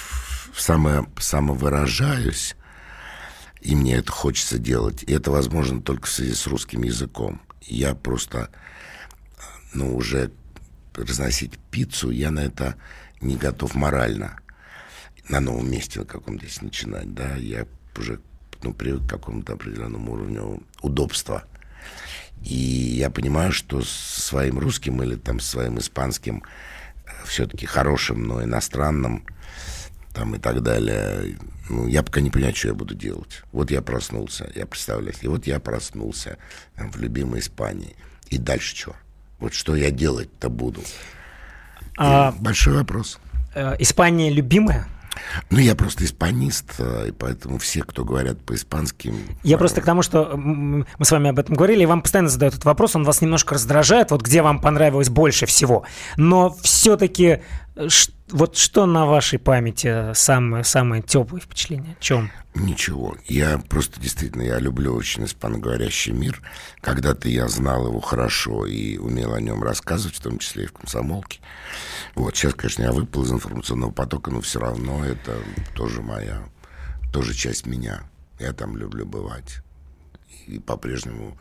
само, 0.54 1.06
самовыражаюсь 1.18 2.56
и 3.64 3.74
мне 3.74 3.96
это 3.96 4.12
хочется 4.12 4.58
делать. 4.58 5.02
И 5.04 5.12
это 5.12 5.30
возможно 5.30 5.80
только 5.80 6.06
в 6.06 6.10
связи 6.10 6.34
с 6.34 6.46
русским 6.46 6.82
языком. 6.82 7.40
Я 7.62 7.94
просто, 7.94 8.50
ну, 9.72 9.96
уже 9.96 10.30
разносить 10.94 11.58
пиццу, 11.70 12.10
я 12.10 12.30
на 12.30 12.40
это 12.40 12.76
не 13.22 13.36
готов 13.36 13.74
морально. 13.74 14.38
На 15.30 15.40
новом 15.40 15.70
месте 15.70 16.00
на 16.00 16.04
каком-то 16.04 16.44
здесь 16.44 16.60
начинать, 16.60 17.14
да, 17.14 17.36
я 17.36 17.66
уже, 17.96 18.20
ну, 18.62 18.74
привык 18.74 19.06
к 19.06 19.10
какому-то 19.10 19.54
определенному 19.54 20.12
уровню 20.12 20.62
удобства. 20.82 21.44
И 22.42 22.54
я 22.54 23.08
понимаю, 23.08 23.50
что 23.50 23.80
с 23.80 23.88
своим 23.88 24.58
русским 24.58 25.02
или 25.02 25.16
там 25.16 25.40
своим 25.40 25.78
испанским 25.78 26.42
э, 27.06 27.10
все-таки 27.24 27.64
хорошим, 27.64 28.24
но 28.24 28.44
иностранным 28.44 29.24
там 30.14 30.34
и 30.34 30.38
так 30.38 30.62
далее. 30.62 31.36
Ну, 31.68 31.86
я 31.86 32.02
пока 32.02 32.20
не 32.20 32.30
понимаю, 32.30 32.54
что 32.54 32.68
я 32.68 32.74
буду 32.74 32.94
делать. 32.94 33.42
Вот 33.52 33.70
я 33.70 33.82
проснулся, 33.82 34.50
я 34.54 34.66
представляю, 34.66 35.14
и 35.20 35.26
вот 35.26 35.46
я 35.46 35.60
проснулся 35.60 36.38
там, 36.76 36.90
в 36.90 36.96
любимой 36.96 37.40
Испании. 37.40 37.96
И 38.28 38.38
дальше 38.38 38.76
что? 38.76 38.96
Вот 39.38 39.52
что 39.52 39.74
я 39.74 39.90
делать-то 39.90 40.48
буду? 40.48 40.82
А, 41.98 42.32
большой 42.38 42.74
вопрос. 42.74 43.18
Э, 43.54 43.74
Испания 43.78 44.30
любимая? 44.30 44.86
Ну, 45.50 45.58
я 45.58 45.74
просто 45.74 46.04
испанист, 46.04 46.74
э, 46.78 47.08
и 47.08 47.12
поэтому 47.12 47.58
все, 47.58 47.82
кто 47.82 48.04
говорят 48.04 48.40
по-испански... 48.40 49.14
Я 49.42 49.58
просто 49.58 49.80
к 49.80 49.84
тому, 49.84 50.02
что 50.02 50.36
мы 50.36 50.84
с 51.00 51.10
вами 51.10 51.30
об 51.30 51.38
этом 51.38 51.54
говорили, 51.54 51.82
и 51.82 51.86
вам 51.86 52.02
постоянно 52.02 52.28
задают 52.28 52.54
этот 52.54 52.64
вопрос, 52.64 52.96
он 52.96 53.04
вас 53.04 53.20
немножко 53.20 53.54
раздражает, 53.54 54.10
вот 54.10 54.22
где 54.22 54.42
вам 54.42 54.60
понравилось 54.60 55.08
больше 55.08 55.46
всего. 55.46 55.84
Но 56.16 56.56
все-таки 56.62 57.24
э, 57.24 57.40
вот 58.28 58.56
что 58.56 58.86
на 58.86 59.04
вашей 59.04 59.38
памяти 59.38 60.14
самое, 60.14 60.62
самое 60.62 61.02
теплое 61.02 61.40
впечатление? 61.40 61.96
О 61.98 62.02
чем? 62.02 62.30
Ничего. 62.54 63.16
Я 63.26 63.58
просто 63.58 64.00
действительно, 64.00 64.42
я 64.42 64.60
люблю 64.60 64.94
очень 64.94 65.24
испаноговорящий 65.24 66.12
мир. 66.12 66.40
Когда-то 66.80 67.28
я 67.28 67.48
знал 67.48 67.88
его 67.88 68.00
хорошо 68.00 68.64
и 68.66 68.96
умел 68.96 69.34
о 69.34 69.40
нем 69.40 69.62
рассказывать, 69.62 70.16
в 70.16 70.20
том 70.20 70.38
числе 70.38 70.64
и 70.64 70.66
в 70.68 70.72
комсомолке. 70.72 71.40
Вот, 72.14 72.36
сейчас, 72.36 72.54
конечно, 72.54 72.82
я 72.84 72.92
выпал 72.92 73.24
из 73.24 73.32
информационного 73.32 73.90
потока, 73.90 74.30
но 74.30 74.40
все 74.40 74.60
равно 74.60 75.04
это 75.04 75.36
тоже 75.74 76.00
моя, 76.00 76.44
тоже 77.12 77.34
часть 77.34 77.66
меня. 77.66 78.04
Я 78.38 78.52
там 78.52 78.76
люблю 78.76 79.04
бывать. 79.04 79.62
И 80.46 80.60
по-прежнему 80.60 81.36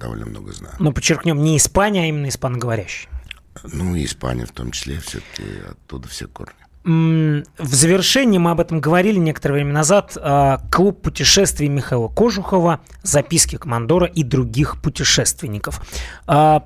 довольно 0.00 0.26
много 0.26 0.52
знаю. 0.52 0.74
Но 0.80 0.92
подчеркнем, 0.92 1.42
не 1.42 1.56
Испания, 1.56 2.02
а 2.02 2.06
именно 2.06 2.28
испаноговорящий. 2.28 3.08
Ну, 3.64 3.94
и 3.94 4.04
Испания 4.04 4.46
в 4.46 4.52
том 4.52 4.70
числе, 4.70 5.00
все-таки 5.00 5.44
оттуда 5.70 6.08
все 6.08 6.26
корни. 6.26 6.54
В 6.84 7.74
завершении 7.74 8.38
мы 8.38 8.52
об 8.52 8.60
этом 8.60 8.80
говорили 8.80 9.18
некоторое 9.18 9.54
время 9.54 9.72
назад. 9.72 10.16
А, 10.20 10.60
клуб 10.70 11.02
путешествий 11.02 11.66
Михаила 11.66 12.06
Кожухова, 12.06 12.80
записки 13.02 13.56
командора 13.56 14.06
и 14.06 14.22
других 14.22 14.80
путешественников. 14.80 15.80
А, 16.28 16.62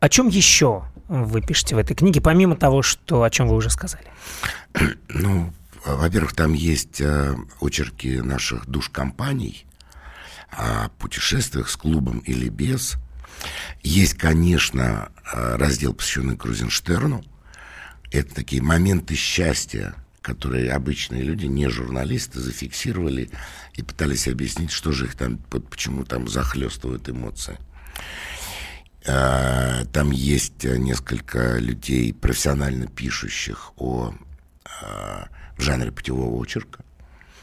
о 0.00 0.08
чем 0.08 0.28
еще 0.28 0.84
вы 1.08 1.42
пишете 1.42 1.74
в 1.74 1.78
этой 1.78 1.94
книге, 1.94 2.22
помимо 2.22 2.56
того, 2.56 2.80
что, 2.80 3.22
о 3.22 3.30
чем 3.30 3.48
вы 3.48 3.56
уже 3.56 3.70
сказали? 3.70 4.06
Ну, 5.08 5.52
во-первых, 5.84 6.32
там 6.32 6.54
есть 6.54 7.00
э, 7.00 7.34
очерки 7.60 8.22
наших 8.22 8.66
душ-компаний 8.66 9.66
о 10.50 10.88
путешествиях 10.98 11.68
с 11.68 11.76
клубом 11.76 12.20
или 12.20 12.48
без. 12.48 12.96
Есть, 13.82 14.14
конечно, 14.14 15.10
э, 15.32 15.56
раздел, 15.56 15.94
посвященный 15.94 16.36
Крузенштерну. 16.36 17.22
Это 18.10 18.34
такие 18.34 18.62
моменты 18.62 19.14
счастья, 19.14 19.94
которые 20.22 20.72
обычные 20.72 21.22
люди, 21.22 21.46
не 21.46 21.68
журналисты, 21.68 22.40
зафиксировали 22.40 23.30
и 23.74 23.82
пытались 23.82 24.26
объяснить, 24.26 24.70
что 24.70 24.92
же 24.92 25.04
их 25.04 25.16
там, 25.16 25.36
почему 25.36 26.04
там 26.04 26.28
захлестывают 26.28 27.08
эмоции. 27.08 27.58
Э, 29.04 29.84
там 29.92 30.10
есть 30.10 30.64
несколько 30.64 31.58
людей, 31.58 32.14
профессионально 32.14 32.86
пишущих 32.86 33.72
о, 33.76 34.14
э, 34.64 35.24
в 35.58 35.60
жанре 35.60 35.92
путевого 35.92 36.40
очерка, 36.42 36.82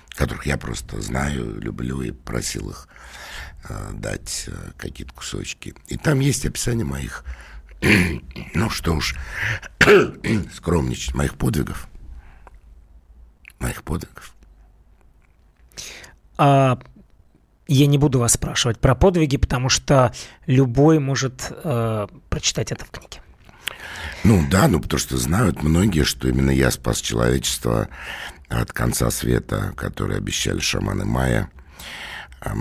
которых 0.10 0.48
я 0.48 0.58
просто 0.58 1.00
знаю, 1.02 1.60
люблю 1.62 2.02
и 2.02 2.12
просил 2.12 2.72
их 2.72 2.88
э, 2.88 3.51
дать 3.91 4.49
какие-то 4.78 5.14
кусочки. 5.14 5.74
И 5.88 5.97
там 5.97 6.20
есть 6.20 6.45
описание 6.45 6.86
моих, 6.86 7.24
ну 8.53 8.70
что 8.70 8.93
уж, 8.93 9.16
скромничать, 10.53 11.16
моих 11.16 11.36
подвигов. 11.36 11.88
Моих 13.59 13.84
подвигов. 13.84 14.34
А 16.38 16.80
я 17.68 17.88
не 17.88 17.97
буду 17.97 18.20
вас 18.20 18.34
спрашивать 18.34 18.80
про 18.80 18.95
подвиги, 18.95 19.38
потому 19.38 19.70
что 19.70 20.14
любой 20.45 20.99
может 20.99 21.51
э, 21.51 22.07
прочитать 22.30 22.72
это 22.72 22.84
в 22.84 22.89
книге. 22.89 23.22
Ну 24.24 24.45
да, 24.49 24.68
ну 24.68 24.80
потому 24.80 24.99
что 24.99 25.18
знают 25.18 25.64
многие, 25.64 26.03
что 26.03 26.28
именно 26.28 26.51
я 26.51 26.70
спас 26.72 26.99
человечество 26.99 27.88
от 28.49 28.74
конца 28.74 29.09
света, 29.09 29.74
который 29.78 30.18
обещали 30.18 30.59
шаманы 30.59 31.05
майя. 31.05 31.49